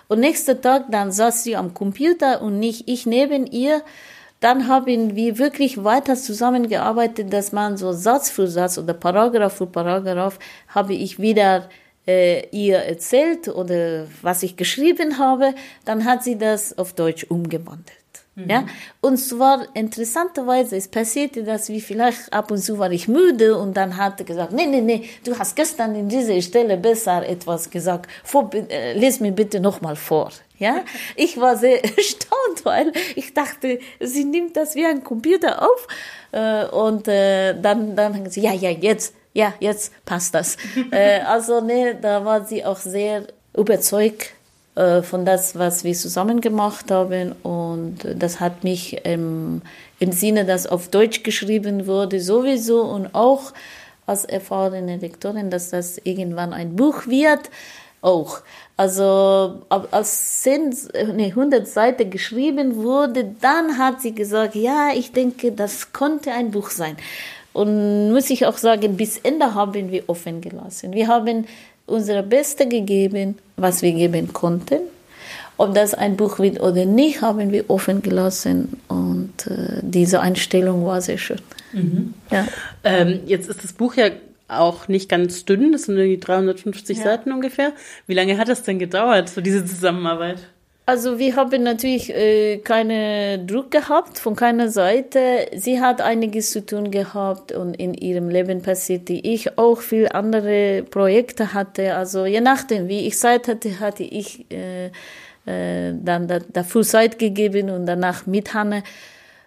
Und 0.09 0.21
nächsten 0.21 0.63
Tag 0.63 0.87
dann 0.91 1.13
saß 1.13 1.45
sie 1.45 1.57
am 1.57 1.75
Computer 1.75 2.41
und 2.41 2.59
nicht 2.59 2.89
ich 2.89 3.05
neben 3.05 3.47
ihr. 3.47 3.83
Dann 4.41 4.67
haben 4.67 5.15
wir 5.15 5.39
wirklich 5.39 5.85
weiter 5.85 6.17
zusammengearbeitet, 6.17 7.31
dass 7.35 7.53
man 7.53 7.77
so 7.77 7.93
Satz 7.93 8.31
für 8.31 8.47
Satz 8.47 8.79
oder 8.79 8.95
Paragraph 8.95 9.59
für 9.59 9.67
Paragraph 9.67 10.39
habe 10.69 10.95
ich 10.95 11.19
wieder 11.19 11.69
äh, 12.07 12.47
ihr 12.49 12.79
erzählt 12.79 13.47
oder 13.49 14.07
was 14.23 14.43
ich 14.43 14.57
geschrieben 14.57 15.19
habe, 15.19 15.55
dann 15.85 16.07
hat 16.07 16.25
sie 16.25 16.39
das 16.39 16.79
auf 16.79 16.95
Deutsch 16.95 17.25
umgewandelt. 17.29 18.04
Mhm. 18.37 18.51
Ja, 18.51 18.65
und 19.01 19.17
zwar 19.17 19.65
interessanterweise, 19.75 20.77
es 20.77 20.89
passierte 20.89 21.45
das, 21.45 21.69
wie 21.69 21.81
vielleicht 21.81 22.33
ab 22.33 22.51
und 22.51 22.59
zu 22.59 22.79
war 22.79 22.91
ich 22.91 23.07
müde 23.07 23.57
und 23.57 23.77
dann 23.77 23.97
hat 23.97 24.19
er 24.21 24.27
gesagt, 24.27 24.53
nee, 24.53 24.67
nee, 24.67 24.81
nee, 24.81 25.09
du 25.25 25.39
hast 25.39 25.55
gestern 25.55 25.95
in 25.95 26.09
dieser 26.09 26.41
Stelle 26.43 26.77
besser 26.77 27.27
etwas 27.29 27.71
gesagt, 27.71 28.11
vor, 28.25 28.51
äh, 28.53 28.93
les 28.95 29.21
mir 29.21 29.31
bitte 29.31 29.61
nochmal 29.61 29.95
vor. 29.95 30.31
Ja, 30.59 30.83
ich 31.17 31.39
war 31.41 31.57
sehr 31.57 31.85
erstaunt, 31.97 32.65
weil 32.65 32.93
ich 33.15 33.35
dachte, 33.35 33.79
sie 34.01 34.25
nimmt 34.25 34.57
das 34.57 34.75
wie 34.75 34.85
ein 34.85 35.05
Computer 35.05 35.63
auf 35.63 35.87
äh, 36.33 36.67
und 36.67 37.07
äh, 37.07 37.55
dann, 37.61 37.95
dann 37.95 38.17
hat 38.17 38.33
sie, 38.33 38.41
ja, 38.41 38.53
ja, 38.53 38.71
jetzt, 38.71 39.15
ja, 39.33 39.55
jetzt 39.61 39.93
passt 40.05 40.35
das. 40.35 40.57
äh, 40.91 41.21
also, 41.21 41.61
ne, 41.61 41.97
da 42.01 42.25
war 42.25 42.45
sie 42.45 42.65
auch 42.65 42.79
sehr 42.79 43.29
überzeugt 43.57 44.33
äh, 44.77 45.03
von 45.03 45.25
das, 45.25 45.57
was 45.57 45.85
wir 45.85 45.95
zusammen 45.95 46.41
gemacht 46.41 46.91
haben. 46.91 47.33
Und 47.43 47.99
das 48.17 48.41
hat 48.41 48.65
mich 48.65 49.01
ähm, 49.05 49.63
im 50.01 50.13
Sinne, 50.13 50.45
dass 50.45 50.67
auf 50.67 50.89
Deutsch 50.89 51.23
geschrieben 51.23 51.87
wurde, 51.87 52.21
sowieso 52.21 52.83
und 52.83 53.15
auch 53.15 53.53
als 54.07 54.25
erfahrene 54.25 54.97
Lektorin, 54.97 55.51
dass 55.51 55.71
das 55.71 55.99
irgendwann 56.03 56.53
ein 56.53 56.77
Buch 56.77 57.07
wird, 57.07 57.51
auch. 58.03 58.41
Also 58.77 59.63
als 59.69 60.43
10, 60.43 60.77
nee, 61.15 61.27
100 61.27 61.67
Seiten 61.67 62.11
geschrieben 62.11 62.77
wurde, 62.77 63.35
dann 63.41 63.79
hat 63.79 64.03
sie 64.03 64.15
gesagt, 64.15 64.57
ja, 64.57 64.91
ich 64.95 65.13
denke, 65.13 65.53
das 65.53 65.93
konnte 65.93 66.33
ein 66.33 66.51
Buch 66.51 66.71
sein. 66.71 66.97
Und 67.53 68.13
muss 68.13 68.31
ich 68.31 68.47
auch 68.47 68.59
sagen, 68.59 68.97
bis 68.97 69.19
Ende 69.19 69.55
haben 69.55 69.91
wir 69.93 70.03
offen 70.09 70.41
gelassen. 70.41 70.93
Wir 70.93 71.07
haben 71.07 71.47
unsere 71.87 72.23
Beste 72.23 72.67
gegeben, 72.69 73.39
was 73.57 73.83
wir 73.83 73.93
geben 73.93 74.33
konnten. 74.33 74.81
Ob 75.57 75.75
das 75.75 75.95
ein 75.95 76.17
Buch 76.17 76.41
wird 76.41 76.61
oder 76.61 76.85
nicht, 76.85 77.23
haben 77.23 77.53
wir 77.53 77.71
offen 77.71 78.03
gelassen. 78.03 78.81
Und 78.89 79.47
äh, 79.47 79.81
diese 79.83 80.21
Einstellung 80.21 80.85
war 80.85 81.01
sehr 81.01 81.19
schön. 81.19 81.41
Mhm. 81.73 82.15
Ja. 82.31 82.47
Ähm, 82.83 83.21
jetzt 83.27 83.49
ist 83.49 83.63
das 83.63 83.73
Buch 83.73 83.95
ja 83.95 84.11
auch 84.49 84.89
nicht 84.89 85.09
ganz 85.09 85.45
dünn, 85.45 85.73
das 85.73 85.85
sind 85.85 85.97
irgendwie 85.97 86.19
350 86.19 86.99
ja. 86.99 87.05
Seiten 87.05 87.33
ungefähr. 87.33 87.73
Wie 88.07 88.15
lange 88.15 88.37
hat 88.37 88.49
das 88.49 88.63
denn 88.63 88.79
gedauert, 88.79 89.29
so 89.29 89.41
diese 89.41 89.65
Zusammenarbeit? 89.65 90.39
Also 90.87 91.19
wir 91.19 91.35
haben 91.37 91.63
natürlich 91.63 92.11
äh, 92.15 92.59
keinen 92.59 93.47
Druck 93.47 93.71
gehabt 93.71 94.19
von 94.19 94.37
keiner 94.37 94.69
Seite. 94.69 95.47
Sie 95.55 95.81
hat 95.81 96.03
einiges 96.03 96.51
zu 96.51 96.65
tun 96.65 96.91
gehabt 96.91 97.53
und 97.53 97.75
in 97.75 97.95
ihrem 97.95 98.29
Leben 98.29 98.61
passiert, 98.61 99.09
die 99.09 99.33
ich 99.33 99.57
auch 99.57 99.81
viel 99.81 100.09
andere 100.09 100.83
Projekte 100.83 101.55
hatte. 101.55 101.95
Also 101.95 102.27
je 102.27 102.43
nachdem, 102.43 102.89
wie 102.89 103.07
ich 103.07 103.17
Zeit 103.19 103.49
hatte, 103.49 103.81
hatte 103.81 104.03
ich 104.03 104.45
äh, 104.53 104.91
äh, 105.47 105.95
dann 106.03 106.29
da, 106.29 106.41
dafür 106.41 106.83
Zeit 106.83 107.19
gegeben 107.19 107.71
und 107.71 107.87
danach 107.87 108.27
mit 108.27 108.53
Hanne 108.53 108.83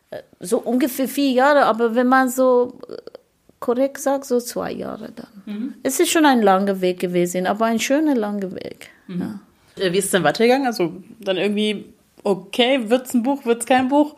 äh, 0.09 0.21
so 0.39 0.57
ungefähr 0.57 1.07
vier 1.07 1.31
Jahre. 1.31 1.65
Aber 1.65 1.93
wenn 1.93 2.07
man 2.07 2.29
so 2.29 2.79
korrekt 3.59 3.99
sagt, 3.99 4.25
so 4.25 4.39
zwei 4.39 4.71
Jahre 4.71 5.11
dann. 5.15 5.43
Mhm. 5.45 5.73
Es 5.83 5.99
ist 5.99 6.09
schon 6.09 6.25
ein 6.25 6.41
langer 6.41 6.81
Weg 6.81 6.99
gewesen, 6.99 7.45
aber 7.45 7.65
ein 7.65 7.79
schöner 7.79 8.15
langer 8.15 8.53
Weg. 8.53 8.89
Mhm. 9.05 9.19
Ja. 9.19 9.39
Äh, 9.79 9.91
wie 9.93 9.97
ist 9.97 10.05
es 10.05 10.11
dann 10.11 10.23
weitergegangen? 10.23 10.67
Also 10.67 10.93
dann 11.19 11.37
irgendwie, 11.37 11.93
okay, 12.23 12.89
wird 12.89 13.07
es 13.07 13.13
ein 13.13 13.23
Buch, 13.23 13.45
wird 13.45 13.61
es 13.61 13.65
kein 13.65 13.87
Buch? 13.87 14.15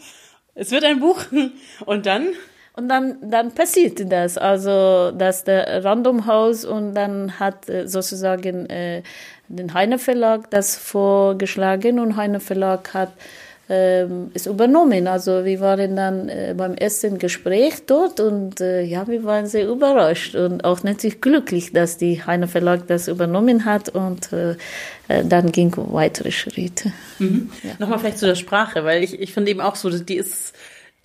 Es 0.56 0.72
wird 0.72 0.84
ein 0.84 1.00
Buch. 1.00 1.24
Und 1.86 2.06
dann? 2.06 2.28
Und 2.76 2.88
dann, 2.88 3.18
dann 3.30 3.52
passierte 3.54 4.06
das, 4.06 4.38
also 4.38 5.12
dass 5.12 5.44
der 5.44 5.84
Random 5.84 6.26
House 6.26 6.64
und 6.64 6.94
dann 6.94 7.38
hat 7.38 7.68
äh, 7.68 7.90
sozusagen 7.90 8.68
äh, 8.68 9.04
den 9.50 9.74
Heine 9.74 10.00
Verlag 10.00 10.50
das 10.50 10.78
vorgeschlagen 10.78 12.00
und 12.00 12.16
Heine 12.16 12.40
Verlag 12.40 12.94
hat 12.94 13.12
ähm, 13.70 14.32
ist 14.34 14.48
übernommen. 14.48 15.08
Also 15.08 15.46
wir 15.46 15.60
waren 15.60 15.96
dann 15.96 16.28
äh, 16.28 16.56
beim 16.58 16.74
ersten 16.74 17.20
Gespräch 17.20 17.86
dort 17.86 18.20
und 18.20 18.60
äh, 18.62 18.82
ja, 18.82 19.08
wir 19.08 19.24
waren 19.24 19.46
sehr 19.46 19.68
überrascht 19.68 20.34
und 20.36 20.64
auch 20.64 20.82
natürlich 20.82 21.22
glücklich, 21.22 21.72
dass 21.72 21.98
die 21.98 22.26
Heine 22.26 22.48
Verlag 22.48 22.88
das 22.88 23.08
übernommen 23.08 23.66
hat 23.66 23.90
und 23.90 24.34
äh, 24.34 24.56
dann 25.08 25.52
ging 25.52 25.72
weitere 25.76 26.32
Schritte. 26.32 26.92
Mhm. 27.20 27.52
Ja. 27.64 27.72
Nochmal 27.78 28.00
vielleicht 28.00 28.18
zu 28.18 28.26
der 28.26 28.36
Sprache, 28.36 28.84
weil 28.84 29.04
ich, 29.04 29.20
ich 29.20 29.34
finde 29.34 29.52
eben 29.52 29.62
auch 29.62 29.76
so, 29.76 29.90
die 29.90 30.16
ist, 30.16 30.54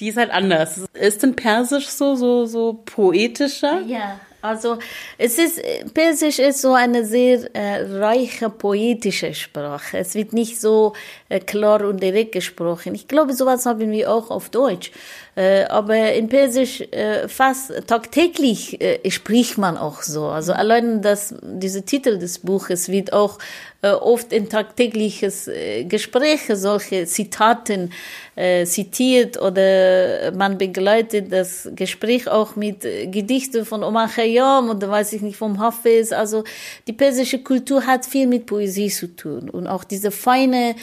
die 0.01 0.09
ist 0.09 0.17
halt 0.17 0.31
anders. 0.31 0.81
Ist 0.95 1.23
denn 1.23 1.37
Persisch 1.37 1.89
so, 1.89 2.15
so, 2.15 2.47
so 2.47 2.81
poetischer? 2.85 3.83
Ja. 3.87 4.21
Also 4.45 4.79
es 5.17 5.39
ist, 5.39 5.63
Persisch 5.95 6.39
ist 6.39 6.61
so 6.61 6.75
eine 6.75 7.07
sehr 7.07 7.49
äh, 7.57 7.81
reiche 7.97 8.51
poetische 8.51 9.33
Sprache. 9.33 9.97
Es 9.97 10.15
wird 10.15 10.35
nicht 10.35 10.61
so 10.61 10.93
klar 11.41 11.85
und 11.85 12.03
direkt 12.03 12.33
gesprochen. 12.33 12.95
Ich 12.95 13.09
glaube, 13.09 13.33
sowas 13.33 13.67
haben 13.67 13.91
wir 13.91 14.11
auch 14.11 14.31
auf 14.31 14.49
Deutsch. 14.51 14.91
Äh, 15.37 15.65
aber 15.65 16.13
in 16.13 16.29
Persisch 16.29 16.81
äh, 16.81 17.27
fast 17.29 17.73
tagtäglich 17.89 18.81
äh, 18.81 19.11
spricht 19.11 19.59
man 19.59 19.77
auch 19.77 20.03
so. 20.03 20.27
Also 20.27 20.53
allein 20.53 21.03
das, 21.03 21.35
dieser 21.43 21.85
Titel 21.85 22.19
des 22.19 22.39
Buches 22.39 22.89
wird 22.89 23.13
auch 23.13 23.39
äh, 23.83 23.91
oft 23.91 24.33
in 24.33 24.49
tagtägliches 24.49 25.49
äh, 25.49 25.85
Gespräch 25.85 26.43
solche 26.53 27.07
Zitaten 27.07 27.91
äh, 28.37 28.65
zitiert 28.65 29.41
oder 29.41 30.33
man 30.33 30.57
begleitet 30.57 31.33
das 31.33 31.69
Gespräch 31.75 32.29
auch 32.29 32.57
mit 32.57 32.85
äh, 32.85 33.09
Gedichten 33.09 33.65
von 33.65 33.83
Omar 33.83 34.09
Khayyam 34.09 34.71
oder 34.71 34.89
weiß 34.89 35.13
ich 35.15 35.23
nicht 35.23 35.37
vom 35.37 35.59
Hafiz. 35.59 36.13
Also 36.13 36.45
die 36.87 36.93
persische 36.93 37.41
Kultur 37.41 37.85
hat 37.85 38.07
viel 38.07 38.27
mit 38.27 38.47
Poesie 38.47 38.89
zu 38.89 39.09
tun 39.15 39.51
und 39.51 39.67
auch 39.67 39.85
diese 39.85 40.11
feine 40.11 40.77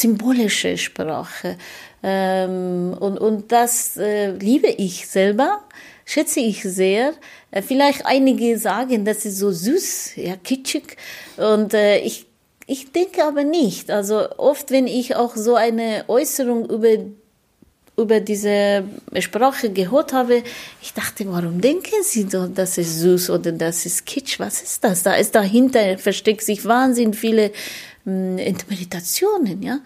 symbolische 0.00 0.76
Sprache. 0.78 1.56
Ähm, 2.02 2.96
und, 2.98 3.18
und 3.18 3.52
das 3.52 3.96
äh, 3.96 4.30
liebe 4.32 4.68
ich 4.68 5.06
selber, 5.08 5.60
schätze 6.04 6.40
ich 6.40 6.62
sehr. 6.62 7.12
Äh, 7.50 7.62
vielleicht 7.62 8.06
einige 8.06 8.58
sagen, 8.58 9.04
das 9.04 9.24
ist 9.24 9.38
so 9.38 9.50
süß, 9.50 10.16
ja, 10.16 10.36
kitschig. 10.36 10.96
Und 11.36 11.74
äh, 11.74 11.98
ich, 11.98 12.26
ich 12.66 12.92
denke 12.92 13.24
aber 13.24 13.44
nicht. 13.44 13.90
Also 13.90 14.28
oft, 14.36 14.70
wenn 14.70 14.86
ich 14.86 15.16
auch 15.16 15.36
so 15.36 15.54
eine 15.54 16.04
Äußerung 16.08 16.68
über 16.68 16.98
über 17.98 18.20
diese 18.20 18.84
Sprache 19.18 19.70
gehört 19.70 20.12
habe, 20.12 20.44
ich 20.80 20.94
dachte, 20.94 21.24
warum 21.26 21.60
denken 21.60 22.02
Sie 22.02 22.28
so, 22.30 22.46
das 22.46 22.78
ist 22.78 23.00
süß 23.00 23.30
oder 23.30 23.50
das 23.50 23.86
ist 23.86 24.06
kitsch? 24.06 24.38
Was 24.38 24.62
ist 24.62 24.84
das? 24.84 25.02
Da 25.02 25.14
ist 25.14 25.34
dahinter 25.34 25.98
versteckt 25.98 26.42
sich 26.42 26.64
wahnsinnig 26.64 27.16
viele 27.16 27.50
Interpretationen, 28.38 29.62
ja. 29.62 29.80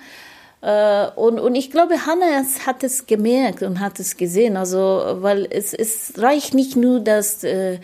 Äh, 0.63 1.11
und, 1.17 1.39
und 1.41 1.55
ich 1.55 1.71
glaube, 1.71 2.07
Hannah 2.07 2.45
hat 2.65 2.85
es 2.85 3.07
gemerkt 3.07 3.63
und 3.63 3.81
hat 3.81 3.99
es 4.01 4.17
gesehen. 4.17 4.57
Also, 4.57 5.19
weil 5.21 5.47
es, 5.51 5.75
es 5.75 6.15
reicht 6.19 6.55
nicht 6.55 6.77
nur, 6.77 7.01
dass, 7.01 7.45
äh, 7.45 7.79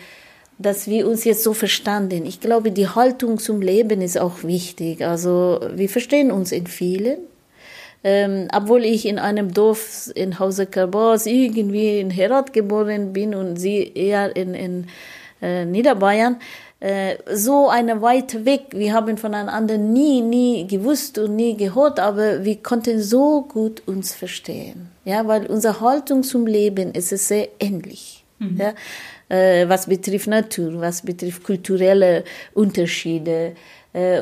dass 0.57 0.87
wir 0.87 1.07
uns 1.07 1.25
jetzt 1.25 1.43
so 1.43 1.53
verstanden. 1.53 2.25
Ich 2.25 2.39
glaube, 2.39 2.71
die 2.71 2.87
Haltung 2.87 3.37
zum 3.37 3.61
Leben 3.61 4.01
ist 4.01 4.17
auch 4.17 4.43
wichtig. 4.43 5.05
Also, 5.05 5.59
wir 5.75 5.89
verstehen 5.89 6.31
uns 6.31 6.51
in 6.51 6.67
vielen. 6.67 7.19
Ähm, 8.01 8.47
obwohl 8.53 8.85
ich 8.85 9.05
in 9.05 9.19
einem 9.19 9.53
Dorf 9.53 10.09
in 10.15 10.39
Hause 10.39 10.65
Karbas 10.65 11.25
irgendwie 11.25 11.99
in 11.99 12.11
Herat 12.11 12.53
geboren 12.53 13.11
bin 13.11 13.35
und 13.35 13.57
sie 13.57 13.91
eher 13.93 14.33
in, 14.37 14.53
in 14.53 14.87
äh, 15.41 15.65
Niederbayern, 15.65 16.37
äh, 16.79 17.17
so 17.33 17.67
eine 17.67 18.01
weit 18.01 18.45
weg. 18.45 18.67
Wir 18.71 18.93
haben 18.93 19.17
voneinander 19.17 19.77
nie, 19.77 20.21
nie 20.21 20.65
gewusst 20.65 21.17
und 21.17 21.35
nie 21.35 21.57
gehört, 21.57 21.99
aber 21.99 22.45
wir 22.45 22.57
konnten 22.57 23.01
so 23.01 23.41
gut 23.41 23.83
uns 23.85 24.13
verstehen. 24.13 24.89
Ja, 25.05 25.27
weil 25.27 25.47
unsere 25.47 25.81
Haltung 25.81 26.23
zum 26.23 26.47
Leben 26.47 26.93
ist 26.93 27.09
sehr 27.09 27.49
ähnlich. 27.59 28.23
Mhm. 28.39 28.57
Ja, 28.57 28.73
äh, 29.29 29.67
was 29.67 29.87
betrifft 29.87 30.27
Natur, 30.27 30.79
was 30.79 31.01
betrifft 31.01 31.43
kulturelle 31.43 32.23
Unterschiede, 32.53 33.53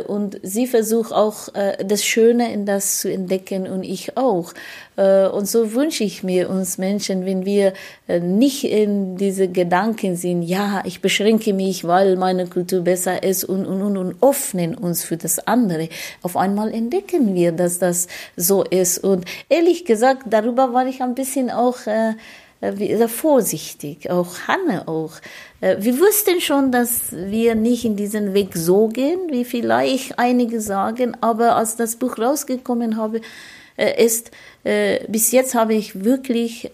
und 0.08 0.39
sie 0.43 0.65
versucht 0.65 1.12
auch 1.12 1.53
äh, 1.53 1.84
das 1.84 2.06
Schöne 2.06 2.53
in 2.53 2.65
das 2.65 2.99
zu 2.99 3.12
entdecken 3.12 3.67
und 3.67 3.84
ich 3.84 4.15
auch. 4.15 4.53
Äh, 4.95 5.27
und 5.27 5.47
so 5.47 5.73
wünsche 5.73 6.06
ich 6.06 6.23
mir 6.23 6.49
uns 6.49 6.77
Menschen, 6.77 7.25
wenn 7.25 7.45
wir 7.45 7.73
nicht 8.08 8.63
in 8.63 9.17
diese 9.17 9.49
Gedanken 9.49 10.15
sind, 10.15 10.43
ja, 10.43 10.82
ich 10.86 11.01
beschränke 11.01 11.53
mich, 11.53 11.86
weil 11.86 12.15
meine 12.15 12.47
Kultur 12.47 12.82
besser 12.82 13.21
ist 13.21 13.43
und, 13.43 13.65
und, 13.65 13.82
und, 13.82 13.97
und 13.97 14.23
öffnen 14.23 14.75
uns 14.75 15.03
für 15.03 15.17
das 15.17 15.45
andere. 15.45 15.89
Auf 16.21 16.38
einmal 16.38 16.73
entdecken 16.73 17.36
wir, 17.36 17.51
dass 17.51 17.80
das 17.80 18.08
so 18.38 18.63
ist. 18.63 18.99
Und 18.99 19.25
ehrlich 19.49 19.84
gesagt, 19.84 20.23
darüber 20.30 20.73
war 20.73 20.88
ich 20.88 21.01
ein 21.01 21.15
bisschen 21.15 21.51
auch 21.51 21.86
äh, 21.86 22.13
sehr 22.62 23.10
vorsichtig, 23.10 24.10
auch 24.10 24.48
Hanne 24.48 24.88
auch. 24.88 25.13
Äh, 25.62 25.78
wir 25.80 26.00
wussten 26.00 26.41
schon, 26.41 26.72
dass 26.72 27.12
wir 27.12 27.56
nicht 27.56 27.86
in 27.86 27.96
diesen 27.96 28.34
Weg 28.34 28.56
so 28.56 28.88
gehen, 28.88 29.20
wie 29.30 29.46
vielleicht 29.46 30.17
einige 30.17 30.60
sagen, 30.62 31.15
aber 31.22 31.56
als 31.56 31.76
das 31.76 31.96
Buch 31.96 32.17
rausgekommen 32.17 32.98
habe, 32.98 33.22
äh, 33.78 34.04
ist, 34.04 34.32
äh, 34.63 35.06
bis 35.08 35.32
jetzt 35.32 35.56
habe 35.56 35.76
ich 35.76 36.04
wirklich 36.04 36.72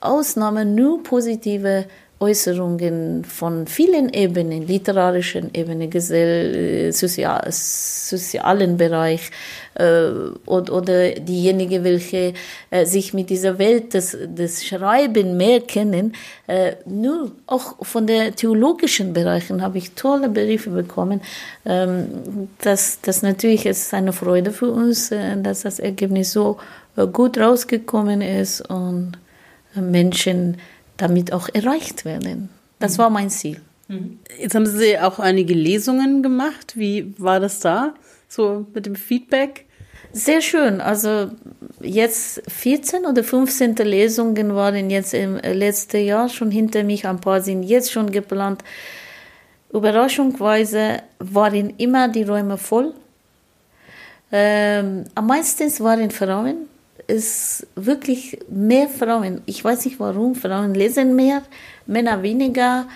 Ausnahmen 0.00 0.74
nur 0.74 1.02
positive 1.02 1.86
Äußerungen 2.18 3.24
von 3.24 3.66
vielen 3.66 4.08
Ebenen, 4.08 4.66
literarischen 4.66 5.50
Ebene, 5.52 5.88
gesell, 5.88 6.90
sozial, 6.92 7.46
sozialen 7.50 8.78
Bereich 8.78 9.30
äh, 9.74 10.08
oder, 10.46 10.72
oder 10.72 11.10
diejenige, 11.10 11.84
welche 11.84 12.32
äh, 12.70 12.86
sich 12.86 13.12
mit 13.12 13.28
dieser 13.28 13.58
Welt 13.58 13.92
des, 13.92 14.16
des 14.24 14.64
Schreiben 14.64 15.36
mehr 15.36 15.60
kennen, 15.60 16.14
äh, 16.46 16.76
nur 16.86 17.32
auch 17.46 17.84
von 17.84 18.06
der 18.06 18.34
theologischen 18.34 19.12
Bereichen 19.12 19.60
habe 19.60 19.76
ich 19.76 19.92
tolle 19.92 20.30
Briefe 20.30 20.70
bekommen. 20.70 21.20
Ähm, 21.66 22.48
das, 22.62 23.00
das 23.02 23.20
natürlich 23.20 23.66
ist 23.66 23.92
eine 23.92 24.14
Freude 24.14 24.52
für 24.52 24.70
uns, 24.70 25.10
äh, 25.10 25.36
dass 25.42 25.62
das 25.62 25.78
Ergebnis 25.80 26.32
so 26.32 26.56
äh, 26.96 27.06
gut 27.06 27.36
rausgekommen 27.36 28.22
ist 28.22 28.62
und 28.62 29.18
äh, 29.76 29.82
Menschen 29.82 30.56
damit 30.96 31.32
auch 31.32 31.48
erreicht 31.52 32.04
werden. 32.04 32.48
Das 32.78 32.96
mhm. 32.96 33.02
war 33.02 33.10
mein 33.10 33.30
Ziel. 33.30 33.60
Mhm. 33.88 34.18
Jetzt 34.40 34.54
haben 34.54 34.66
Sie 34.66 34.98
auch 34.98 35.18
einige 35.18 35.54
Lesungen 35.54 36.22
gemacht. 36.22 36.76
Wie 36.76 37.14
war 37.18 37.40
das 37.40 37.60
da? 37.60 37.94
So 38.28 38.66
mit 38.74 38.86
dem 38.86 38.96
Feedback? 38.96 39.66
Sehr 40.12 40.40
schön. 40.40 40.80
Also 40.80 41.30
jetzt 41.80 42.42
14 42.48 43.04
oder 43.04 43.22
15. 43.22 43.76
Lesungen 43.76 44.54
waren 44.54 44.90
jetzt 44.90 45.14
im 45.14 45.36
letzten 45.36 46.04
Jahr 46.04 46.28
schon 46.28 46.50
hinter 46.50 46.84
mich. 46.84 47.06
Ein 47.06 47.20
paar 47.20 47.40
sind 47.42 47.62
jetzt 47.62 47.92
schon 47.92 48.10
geplant. 48.10 48.62
Überraschungsweise 49.72 51.02
waren 51.18 51.74
immer 51.76 52.08
die 52.08 52.22
Räume 52.22 52.56
voll. 52.56 52.94
Ähm, 54.32 55.04
am 55.14 55.26
meisten 55.26 55.70
waren 55.84 56.10
Frauen. 56.10 56.68
Es 57.08 57.66
wirklich 57.76 58.38
mehr 58.48 58.88
Frauen. 58.88 59.42
Ich 59.46 59.62
weiß 59.64 59.84
nicht 59.84 60.00
warum. 60.00 60.34
Frauen 60.34 60.74
lesen 60.74 61.14
mehr, 61.14 61.42
Männer 61.86 62.22
weniger. 62.22 62.86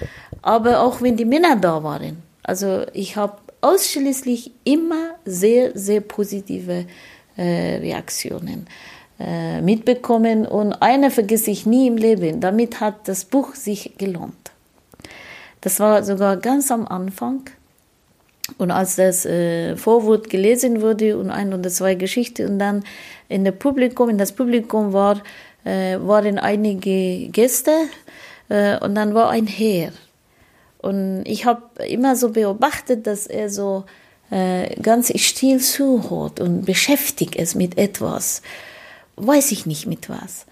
Aber 0.43 0.81
auch 0.81 1.01
wenn 1.01 1.17
die 1.17 1.25
Männer 1.25 1.57
da 1.57 1.83
waren. 1.83 2.23
Also 2.43 2.85
ich 2.93 3.17
habe 3.17 3.39
ausschließlich 3.61 4.53
immer 4.65 5.11
sehr, 5.25 5.79
sehr 5.79 6.01
positive 6.01 6.87
äh, 7.37 7.77
Reaktionen 7.77 8.67
äh, 9.19 9.61
mitbekommen. 9.61 10.47
Und 10.47 10.73
eine 10.75 11.11
vergesse 11.11 11.51
ich 11.51 11.67
nie 11.67 11.87
im 11.87 11.97
Leben. 11.97 12.41
Damit 12.41 12.81
hat 12.81 13.07
das 13.07 13.25
Buch 13.25 13.55
sich 13.55 13.97
gelohnt. 13.99 14.35
Das 15.61 15.79
war 15.79 16.03
sogar 16.03 16.37
ganz 16.39 16.71
am 16.71 16.87
Anfang. 16.87 17.43
Und 18.59 18.71
als 18.71 18.97
das 18.97 19.25
äh, 19.27 19.77
Vorwort 19.77 20.31
gelesen 20.31 20.83
wurde 20.83 21.17
und 21.19 21.31
ein 21.31 21.53
oder 21.53 21.71
zwei 21.71 21.95
Geschichten 21.95 22.47
und 22.49 22.59
dann 22.59 22.85
in 23.29 23.45
der 23.45 23.53
Publikum, 23.53 24.09
in 24.09 24.19
das 24.19 24.33
Publikum 24.33 24.93
war, 24.93 25.23
äh, 25.65 25.99
waren 25.99 26.39
einige 26.39 27.29
Gäste 27.29 27.73
äh, 28.49 28.79
und 28.79 28.95
dann 28.95 29.15
war 29.15 29.31
ein 29.31 29.47
Herr. 29.47 29.93
Und 30.79 31.25
ich 31.27 31.45
habe 31.45 31.63
immer 31.85 32.17
so 32.17 32.31
beobachtet, 32.31 33.07
dass 33.07 33.27
er 33.27 33.51
so 33.51 33.85
äh, 34.31 34.75
ganz 34.81 35.13
still 35.21 35.61
zuhört 35.61 36.41
und 36.41 36.65
beschäftigt 36.65 37.37
ist 37.37 37.55
mit 37.55 37.79
etwas. 37.79 38.43
Weiß 39.17 39.53
ich 39.53 39.67
nicht 39.67 39.87
mit 39.87 40.09
was. 40.09 40.47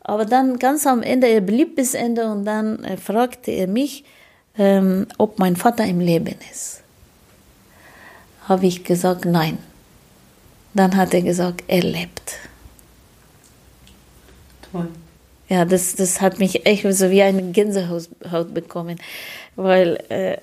Aber 0.00 0.24
dann 0.26 0.58
ganz 0.58 0.86
am 0.86 1.02
Ende, 1.02 1.28
er 1.28 1.40
blieb 1.40 1.76
bis 1.76 1.94
Ende 1.94 2.30
und 2.30 2.44
dann 2.44 2.84
äh, 2.84 2.96
fragte 2.96 3.50
er 3.50 3.66
mich, 3.66 4.04
ähm, 4.58 5.06
ob 5.18 5.38
mein 5.38 5.56
Vater 5.56 5.84
im 5.84 6.00
Leben 6.00 6.36
ist. 6.52 6.83
Habe 8.44 8.66
ich 8.66 8.84
gesagt, 8.84 9.24
nein. 9.24 9.58
Dann 10.74 10.96
hat 10.96 11.14
er 11.14 11.22
gesagt, 11.22 11.64
er 11.68 11.82
lebt. 11.82 12.38
Toll. 14.70 14.88
Ja, 15.48 15.64
das, 15.64 15.94
das 15.94 16.20
hat 16.20 16.38
mich 16.38 16.66
echt 16.66 16.84
so 16.94 17.10
wie 17.10 17.22
eine 17.22 17.52
Gänsehaut 17.52 18.54
bekommen, 18.54 18.96
weil, 19.56 20.02
äh, 20.08 20.38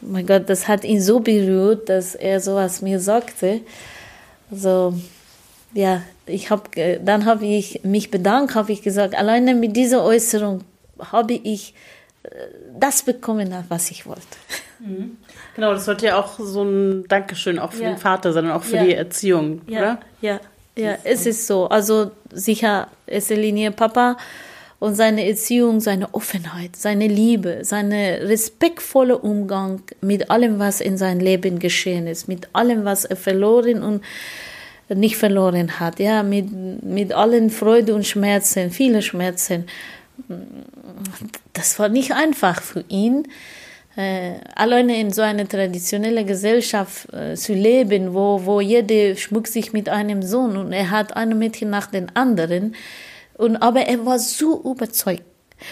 mein 0.00 0.26
Gott, 0.26 0.50
das 0.50 0.66
hat 0.66 0.84
ihn 0.84 1.00
so 1.00 1.20
berührt, 1.20 1.88
dass 1.88 2.14
er 2.16 2.40
sowas 2.40 2.82
mir 2.82 2.98
sagte. 2.98 3.60
Also, 4.50 4.94
ja, 5.72 6.02
ich 6.26 6.50
habe, 6.50 6.98
dann 7.04 7.24
habe 7.24 7.46
ich 7.46 7.82
mich 7.84 8.10
bedankt, 8.10 8.54
habe 8.54 8.72
ich 8.72 8.82
gesagt, 8.82 9.14
alleine 9.14 9.54
mit 9.54 9.76
dieser 9.76 10.04
Äußerung 10.04 10.64
habe 10.98 11.34
ich 11.34 11.74
äh, 12.24 12.28
das 12.78 13.02
bekommen, 13.02 13.54
was 13.68 13.90
ich 13.90 14.06
wollte. 14.06 14.22
Genau, 15.54 15.72
das 15.74 15.84
sollte 15.84 16.06
ja 16.06 16.18
auch 16.18 16.38
so 16.38 16.62
ein 16.62 17.04
Dankeschön 17.08 17.58
auch 17.58 17.72
für 17.72 17.82
Ja. 17.84 17.90
den 17.90 17.98
Vater 17.98 18.32
sein 18.32 18.46
und 18.46 18.52
auch 18.52 18.62
für 18.62 18.76
Ja. 18.76 18.84
die 18.84 18.94
Erziehung, 18.94 19.60
Ja, 19.66 19.78
oder? 19.78 19.98
ja, 20.20 20.40
ja, 20.76 20.96
es 21.04 21.26
ist 21.26 21.46
so. 21.46 21.68
Also 21.68 22.10
sicher, 22.32 22.88
erster 23.06 23.34
Linie 23.36 23.70
Papa 23.70 24.16
und 24.78 24.94
seine 24.94 25.28
Erziehung, 25.28 25.80
seine 25.80 26.12
Offenheit, 26.14 26.74
seine 26.76 27.06
Liebe, 27.06 27.58
seine 27.62 28.20
respektvolle 28.22 29.18
Umgang 29.18 29.82
mit 30.00 30.30
allem, 30.30 30.58
was 30.58 30.80
in 30.80 30.96
seinem 30.96 31.20
Leben 31.20 31.58
geschehen 31.58 32.06
ist, 32.06 32.26
mit 32.28 32.48
allem, 32.54 32.84
was 32.86 33.04
er 33.04 33.16
verloren 33.16 33.82
und 33.82 34.02
nicht 34.88 35.16
verloren 35.16 35.78
hat, 35.80 36.00
ja, 36.00 36.22
mit, 36.22 36.50
mit 36.82 37.12
allen 37.12 37.50
Freude 37.50 37.94
und 37.94 38.06
Schmerzen, 38.06 38.70
viele 38.70 39.00
Schmerzen. 39.02 39.66
Das 41.52 41.78
war 41.78 41.88
nicht 41.88 42.12
einfach 42.12 42.60
für 42.62 42.84
ihn, 42.88 43.28
alleine 43.94 44.98
in 44.98 45.10
so 45.10 45.20
einer 45.22 45.46
traditionellen 45.46 46.26
Gesellschaft 46.26 47.12
äh, 47.12 47.34
zu 47.34 47.52
leben, 47.52 48.14
wo, 48.14 48.40
wo 48.44 48.60
jeder 48.60 49.16
schmuckt 49.16 49.48
sich 49.48 49.72
mit 49.72 49.88
einem 49.88 50.22
Sohn 50.22 50.56
und 50.56 50.72
er 50.72 50.90
hat 50.90 51.14
ein 51.14 51.38
Mädchen 51.38 51.68
nach 51.70 51.86
den 51.86 52.14
anderen. 52.16 52.74
Und, 53.36 53.56
aber 53.56 53.82
er 53.82 54.04
war 54.06 54.18
so 54.18 54.62
überzeugt 54.64 55.24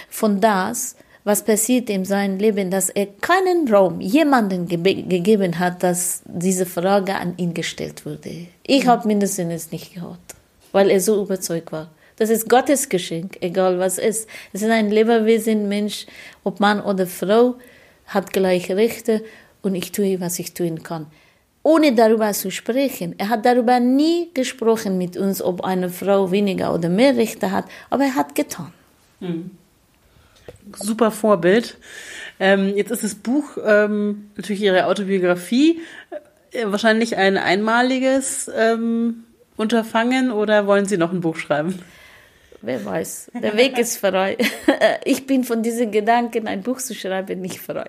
von 0.08 0.40
das, 0.40 0.96
was 1.24 1.44
passiert 1.44 1.90
in 1.90 2.04
seinem 2.04 2.38
Leben, 2.38 2.70
dass 2.70 2.88
er 2.88 3.06
keinen 3.06 3.72
Raum 3.72 4.00
jemanden 4.00 4.66
gebe- 4.66 5.02
gegeben 5.02 5.58
hat, 5.58 5.82
dass 5.82 6.22
diese 6.24 6.66
Frage 6.66 7.14
an 7.14 7.34
ihn 7.36 7.54
gestellt 7.54 8.04
wurde. 8.06 8.46
Ich 8.66 8.86
habe 8.86 9.06
mindestens 9.06 9.70
nicht 9.70 9.94
gehört, 9.94 10.18
weil 10.72 10.90
er 10.90 11.00
so 11.00 11.22
überzeugt 11.22 11.72
war. 11.72 11.90
Das 12.16 12.28
ist 12.28 12.48
Gottes 12.48 12.88
Geschenk, 12.88 13.38
egal 13.40 13.78
was 13.78 13.96
ist. 13.98 14.28
Es 14.52 14.62
ist 14.62 14.70
ein 14.70 14.90
Lebewesen, 14.90 15.68
Mensch, 15.68 16.06
ob 16.44 16.60
Mann 16.60 16.80
oder 16.82 17.06
Frau, 17.06 17.56
hat 18.10 18.32
gleiche 18.32 18.76
Rechte 18.76 19.24
und 19.62 19.74
ich 19.74 19.92
tue, 19.92 20.20
was 20.20 20.38
ich 20.38 20.54
tun 20.54 20.82
kann. 20.82 21.06
Ohne 21.62 21.94
darüber 21.94 22.32
zu 22.32 22.50
sprechen. 22.50 23.14
Er 23.18 23.28
hat 23.28 23.44
darüber 23.44 23.80
nie 23.80 24.30
gesprochen 24.32 24.96
mit 24.98 25.16
uns, 25.16 25.42
ob 25.42 25.62
eine 25.62 25.90
Frau 25.90 26.30
weniger 26.30 26.74
oder 26.74 26.88
mehr 26.88 27.16
Rechte 27.16 27.50
hat, 27.50 27.66
aber 27.90 28.04
er 28.04 28.14
hat 28.14 28.34
getan. 28.34 28.72
Super 30.78 31.10
Vorbild. 31.10 31.76
Ähm, 32.38 32.74
jetzt 32.76 32.90
ist 32.90 33.04
das 33.04 33.14
Buch 33.14 33.58
ähm, 33.64 34.30
natürlich 34.36 34.62
Ihre 34.62 34.86
Autobiografie, 34.86 35.80
äh, 36.52 36.66
wahrscheinlich 36.66 37.16
ein 37.16 37.36
einmaliges 37.36 38.50
ähm, 38.56 39.24
Unterfangen 39.56 40.30
oder 40.30 40.66
wollen 40.66 40.86
Sie 40.86 40.96
noch 40.96 41.12
ein 41.12 41.20
Buch 41.20 41.36
schreiben? 41.36 41.78
Wer 42.62 42.84
weiß. 42.84 43.30
Der 43.42 43.56
Weg 43.56 43.78
ist 43.78 43.96
frei. 43.96 44.36
Ich 45.04 45.26
bin 45.26 45.44
von 45.44 45.62
diesen 45.62 45.90
Gedanken, 45.90 46.46
ein 46.46 46.62
Buch 46.62 46.78
zu 46.78 46.94
schreiben, 46.94 47.40
nicht 47.40 47.60
frei. 47.60 47.88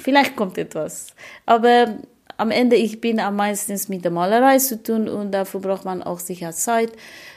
Vielleicht 0.00 0.36
kommt 0.36 0.58
etwas. 0.58 1.14
Aber 1.46 1.98
am 2.36 2.50
Ende, 2.50 2.76
ich 2.76 3.00
bin 3.00 3.20
am 3.20 3.36
meisten 3.36 3.78
mit 3.88 4.04
der 4.04 4.10
Malerei 4.10 4.58
zu 4.58 4.82
tun 4.82 5.08
und 5.08 5.32
dafür 5.32 5.60
braucht 5.60 5.84
man 5.84 6.02
auch 6.02 6.18
sicher 6.18 6.52
Zeit. 6.52 6.92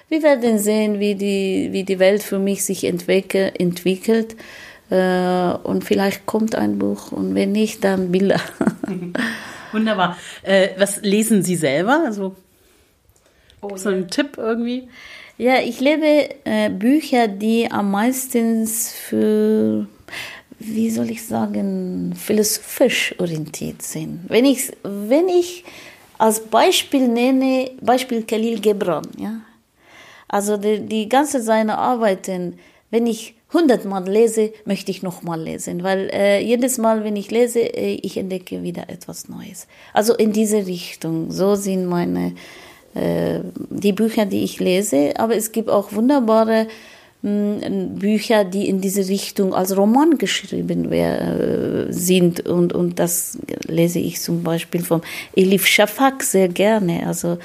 Wir 0.10 0.24
werden 0.24 0.58
sehen, 0.60 1.00
wie 1.00 1.16
die, 1.16 1.70
wie 1.72 1.84
die 1.84 2.00
Welt 2.00 2.24
für 2.24 2.40
mich 2.40 2.64
sich 2.66 2.84
entwickel, 2.84 3.52
entwickelt. 3.58 4.36
Äh, 4.90 5.52
Und 5.64 5.84
vielleicht 5.84 6.26
kommt 6.26 6.56
ein 6.56 6.80
Buch 6.80 7.12
und 7.12 7.36
wenn 7.36 7.52
nicht, 7.52 7.84
dann 7.84 8.12
Bilder. 8.12 8.40
Wunderbar. 9.72 10.18
Äh, 10.44 10.70
was 10.78 11.02
lesen 11.02 11.44
Sie 11.44 11.58
selber? 11.58 12.04
Also 12.06 12.36
so 13.76 13.90
ein 13.90 14.08
Tipp 14.10 14.38
irgendwie? 14.38 14.88
Ja, 15.40 15.60
ich 15.62 15.80
lebe 15.80 16.30
äh, 16.46 16.70
Bücher, 16.72 17.28
die 17.28 17.70
am 17.70 17.92
meisten 17.92 18.66
für, 18.66 19.88
wie 20.58 20.90
soll 20.90 21.12
ich 21.12 21.24
sagen, 21.28 22.16
philosophisch 22.16 23.14
orientiert 23.20 23.84
sind. 23.84 24.22
Wenn 24.28 24.46
ich, 24.46 24.72
wenn 24.82 25.30
ich 25.30 25.64
als 26.18 26.40
Beispiel 26.40 27.08
nenne, 27.08 27.70
Beispiel 27.82 28.24
Khalil 28.24 28.60
Gibran, 28.60 29.08
ja. 29.20 29.42
Also 30.28 30.58
die, 30.58 30.80
die 30.80 31.08
ganze 31.08 31.42
seine 31.42 31.78
Arbeiten, 31.78 32.58
wenn 32.90 33.06
ich 33.06 33.36
hundertmal 33.54 34.10
lese, 34.10 34.52
möchte 34.66 34.90
ich 34.90 35.04
nochmal 35.04 35.40
lesen, 35.40 35.84
weil 35.84 36.10
äh, 36.12 36.42
jedes 36.42 36.80
Mal, 36.80 37.04
wenn 37.04 37.16
ich 37.16 37.30
lese, 37.30 37.60
äh, 37.60 38.00
ich 38.02 38.18
entdecke 38.18 38.64
wieder 38.64 38.90
etwas 38.90 39.30
Neues. 39.30 39.68
Also 39.94 40.16
in 40.16 40.34
diese 40.34 40.66
Richtung, 40.66 41.32
so 41.32 41.56
sind 41.56 41.86
meine 41.86 42.34
die 42.96 43.94
Bücher, 43.94 44.26
die 44.26 44.44
ich 44.44 44.60
lese, 44.60 45.14
aber 45.18 45.36
es 45.36 45.52
gibt 45.52 45.70
auch 45.70 45.94
wunderbare 45.94 46.68
mh, 47.22 48.00
Bücher, 48.00 48.44
die 48.44 48.68
in 48.68 48.82
diese 48.82 49.08
Richtung 49.08 49.54
als 49.54 49.76
Roman 49.76 50.18
geschrieben 50.18 50.92
äh, 50.92 51.92
sind 51.92 52.48
und, 52.48 52.74
und 52.74 53.00
das 53.00 53.38
lese 53.68 54.00
ich 54.00 54.22
zum 54.22 54.44
Beispiel 54.44 54.82
von 54.82 55.02
Elif 55.36 55.66
Shafak 55.66 56.24
sehr 56.24 56.48
gerne. 56.48 57.06
Also 57.06 57.38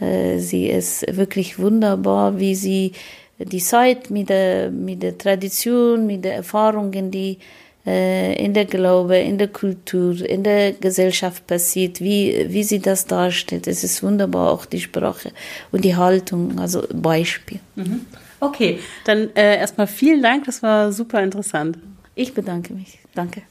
äh, 0.00 0.38
sie 0.38 0.66
ist 0.68 1.04
wirklich 1.16 1.58
wunderbar, 1.58 2.38
wie 2.38 2.54
sie 2.54 2.92
die 3.38 3.60
Zeit 3.60 4.10
mit 4.10 4.28
der, 4.28 4.70
mit 4.70 5.02
der 5.02 5.18
Tradition, 5.18 6.06
mit 6.06 6.24
den 6.24 6.32
Erfahrungen, 6.32 7.10
die 7.10 7.32
äh, 7.32 7.38
in 7.84 8.54
der 8.54 8.64
Glaube, 8.64 9.18
in 9.18 9.38
der 9.38 9.48
Kultur, 9.48 10.20
in 10.24 10.44
der 10.44 10.72
Gesellschaft 10.72 11.46
passiert, 11.46 12.00
wie, 12.00 12.46
wie 12.48 12.62
sie 12.62 12.78
das 12.78 13.06
darstellt. 13.06 13.66
Es 13.66 13.82
ist 13.82 14.02
wunderbar, 14.02 14.52
auch 14.52 14.66
die 14.66 14.80
Sprache 14.80 15.32
und 15.72 15.84
die 15.84 15.96
Haltung, 15.96 16.58
also 16.60 16.84
Beispiel. 16.92 17.58
Okay, 18.38 18.78
dann 19.04 19.30
äh, 19.34 19.56
erstmal 19.56 19.88
vielen 19.88 20.22
Dank, 20.22 20.44
das 20.44 20.62
war 20.62 20.92
super 20.92 21.22
interessant. 21.22 21.78
Ich 22.14 22.34
bedanke 22.34 22.72
mich. 22.72 22.98
Danke. 23.14 23.42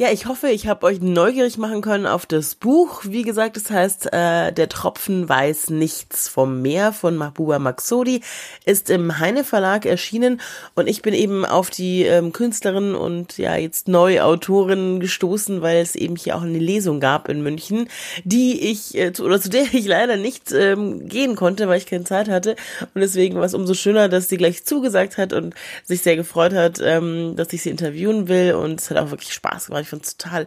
Ja, 0.00 0.10
ich 0.10 0.24
hoffe, 0.24 0.48
ich 0.48 0.66
habe 0.66 0.86
euch 0.86 1.02
neugierig 1.02 1.58
machen 1.58 1.82
können 1.82 2.06
auf 2.06 2.24
das 2.24 2.54
Buch. 2.54 3.02
Wie 3.04 3.20
gesagt, 3.20 3.58
es 3.58 3.70
heißt 3.70 4.14
äh, 4.14 4.50
Der 4.50 4.70
Tropfen 4.70 5.28
weiß 5.28 5.68
nichts 5.68 6.26
vom 6.26 6.62
Meer 6.62 6.94
von 6.94 7.16
Mahbuba 7.16 7.58
Maxodi, 7.58 8.22
ist 8.64 8.88
im 8.88 9.18
Heine 9.18 9.44
Verlag 9.44 9.84
erschienen. 9.84 10.40
Und 10.74 10.88
ich 10.88 11.02
bin 11.02 11.12
eben 11.12 11.44
auf 11.44 11.68
die 11.68 12.04
ähm, 12.04 12.32
Künstlerin 12.32 12.94
und 12.94 13.36
ja 13.36 13.56
jetzt 13.56 13.88
Neuautorin 13.88 15.00
gestoßen, 15.00 15.60
weil 15.60 15.82
es 15.82 15.94
eben 15.96 16.16
hier 16.16 16.34
auch 16.36 16.44
eine 16.44 16.58
Lesung 16.58 16.98
gab 16.98 17.28
in 17.28 17.42
München, 17.42 17.86
die 18.24 18.58
ich 18.70 18.96
äh, 18.96 19.12
zu, 19.12 19.24
oder 19.24 19.38
zu 19.38 19.50
der 19.50 19.64
ich 19.74 19.84
leider 19.84 20.16
nicht 20.16 20.50
ähm, 20.50 21.10
gehen 21.10 21.36
konnte, 21.36 21.68
weil 21.68 21.76
ich 21.76 21.84
keine 21.84 22.04
Zeit 22.04 22.30
hatte. 22.30 22.56
Und 22.94 23.02
deswegen 23.02 23.36
war 23.36 23.44
es 23.44 23.52
umso 23.52 23.74
schöner, 23.74 24.08
dass 24.08 24.30
sie 24.30 24.38
gleich 24.38 24.64
zugesagt 24.64 25.18
hat 25.18 25.34
und 25.34 25.54
sich 25.84 26.00
sehr 26.00 26.16
gefreut 26.16 26.54
hat, 26.54 26.80
ähm, 26.82 27.36
dass 27.36 27.52
ich 27.52 27.60
sie 27.60 27.68
interviewen 27.68 28.28
will. 28.28 28.54
Und 28.54 28.80
es 28.80 28.88
hat 28.88 28.96
auch 28.96 29.10
wirklich 29.10 29.34
Spaß 29.34 29.66
gemacht 29.66 29.89
fand 29.90 30.04
es 30.04 30.16
total 30.16 30.46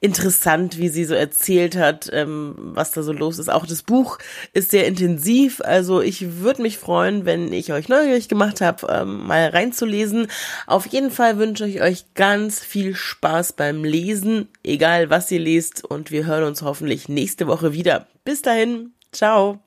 interessant, 0.00 0.78
wie 0.78 0.88
sie 0.88 1.04
so 1.04 1.14
erzählt 1.14 1.76
hat, 1.76 2.08
ähm, 2.12 2.54
was 2.56 2.92
da 2.92 3.02
so 3.02 3.12
los 3.12 3.38
ist. 3.38 3.50
Auch 3.50 3.66
das 3.66 3.82
Buch 3.82 4.18
ist 4.52 4.70
sehr 4.70 4.86
intensiv. 4.86 5.60
Also 5.64 6.00
ich 6.00 6.40
würde 6.40 6.62
mich 6.62 6.78
freuen, 6.78 7.24
wenn 7.24 7.52
ich 7.52 7.72
euch 7.72 7.88
neugierig 7.88 8.28
gemacht 8.28 8.60
habe, 8.60 8.86
ähm, 8.90 9.26
mal 9.26 9.48
reinzulesen. 9.48 10.28
Auf 10.66 10.86
jeden 10.86 11.10
Fall 11.10 11.38
wünsche 11.38 11.66
ich 11.66 11.82
euch 11.82 12.04
ganz 12.14 12.60
viel 12.60 12.94
Spaß 12.94 13.52
beim 13.52 13.84
Lesen, 13.84 14.48
egal 14.62 15.10
was 15.10 15.30
ihr 15.30 15.40
lest. 15.40 15.84
Und 15.84 16.10
wir 16.10 16.26
hören 16.26 16.44
uns 16.44 16.62
hoffentlich 16.62 17.08
nächste 17.08 17.46
Woche 17.46 17.72
wieder. 17.72 18.06
Bis 18.24 18.42
dahin, 18.42 18.92
ciao. 19.12 19.60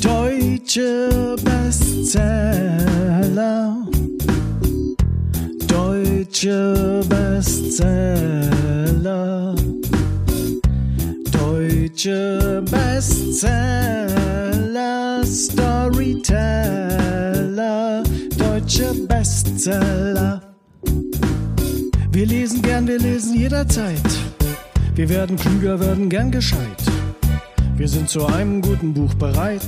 Deutsche 0.00 1.36
Bestseller. 1.44 2.62
Deutsche 6.42 7.06
Bestseller. 7.08 9.54
Deutsche 11.30 12.64
Bestseller. 12.68 15.24
Storyteller. 15.24 18.02
Deutsche 18.36 18.92
Bestseller. 19.06 20.42
Wir 22.10 22.26
lesen 22.26 22.60
gern, 22.60 22.88
wir 22.88 22.98
lesen 22.98 23.36
jederzeit. 23.36 24.02
Wir 24.96 25.08
werden 25.08 25.36
klüger, 25.36 25.78
werden 25.78 26.08
gern 26.08 26.32
gescheit. 26.32 26.82
Wir 27.76 27.86
sind 27.86 28.08
zu 28.08 28.26
einem 28.26 28.62
guten 28.62 28.92
Buch 28.92 29.14
bereit. 29.14 29.62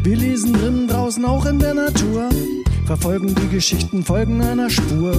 Wir 0.04 0.16
lesen 0.18 0.54
drinnen, 0.54 0.88
draußen, 0.88 1.24
auch 1.26 1.46
in 1.46 1.60
der 1.60 1.74
Natur. 1.74 2.30
Verfolgen 2.86 3.34
die 3.36 3.48
Geschichten, 3.48 4.04
folgen 4.04 4.42
einer 4.42 4.70
Spur. 4.70 5.16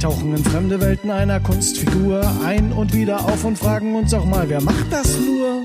Tauchen 0.00 0.34
in 0.34 0.42
fremde 0.42 0.80
Welten 0.80 1.10
einer 1.10 1.40
Kunstfigur 1.40 2.22
ein 2.42 2.72
und 2.72 2.94
wieder 2.94 3.22
auf 3.22 3.44
und 3.44 3.58
fragen 3.58 3.94
uns 3.94 4.14
auch 4.14 4.24
mal, 4.24 4.48
wer 4.48 4.62
macht 4.62 4.90
das 4.90 5.18
nur? 5.20 5.64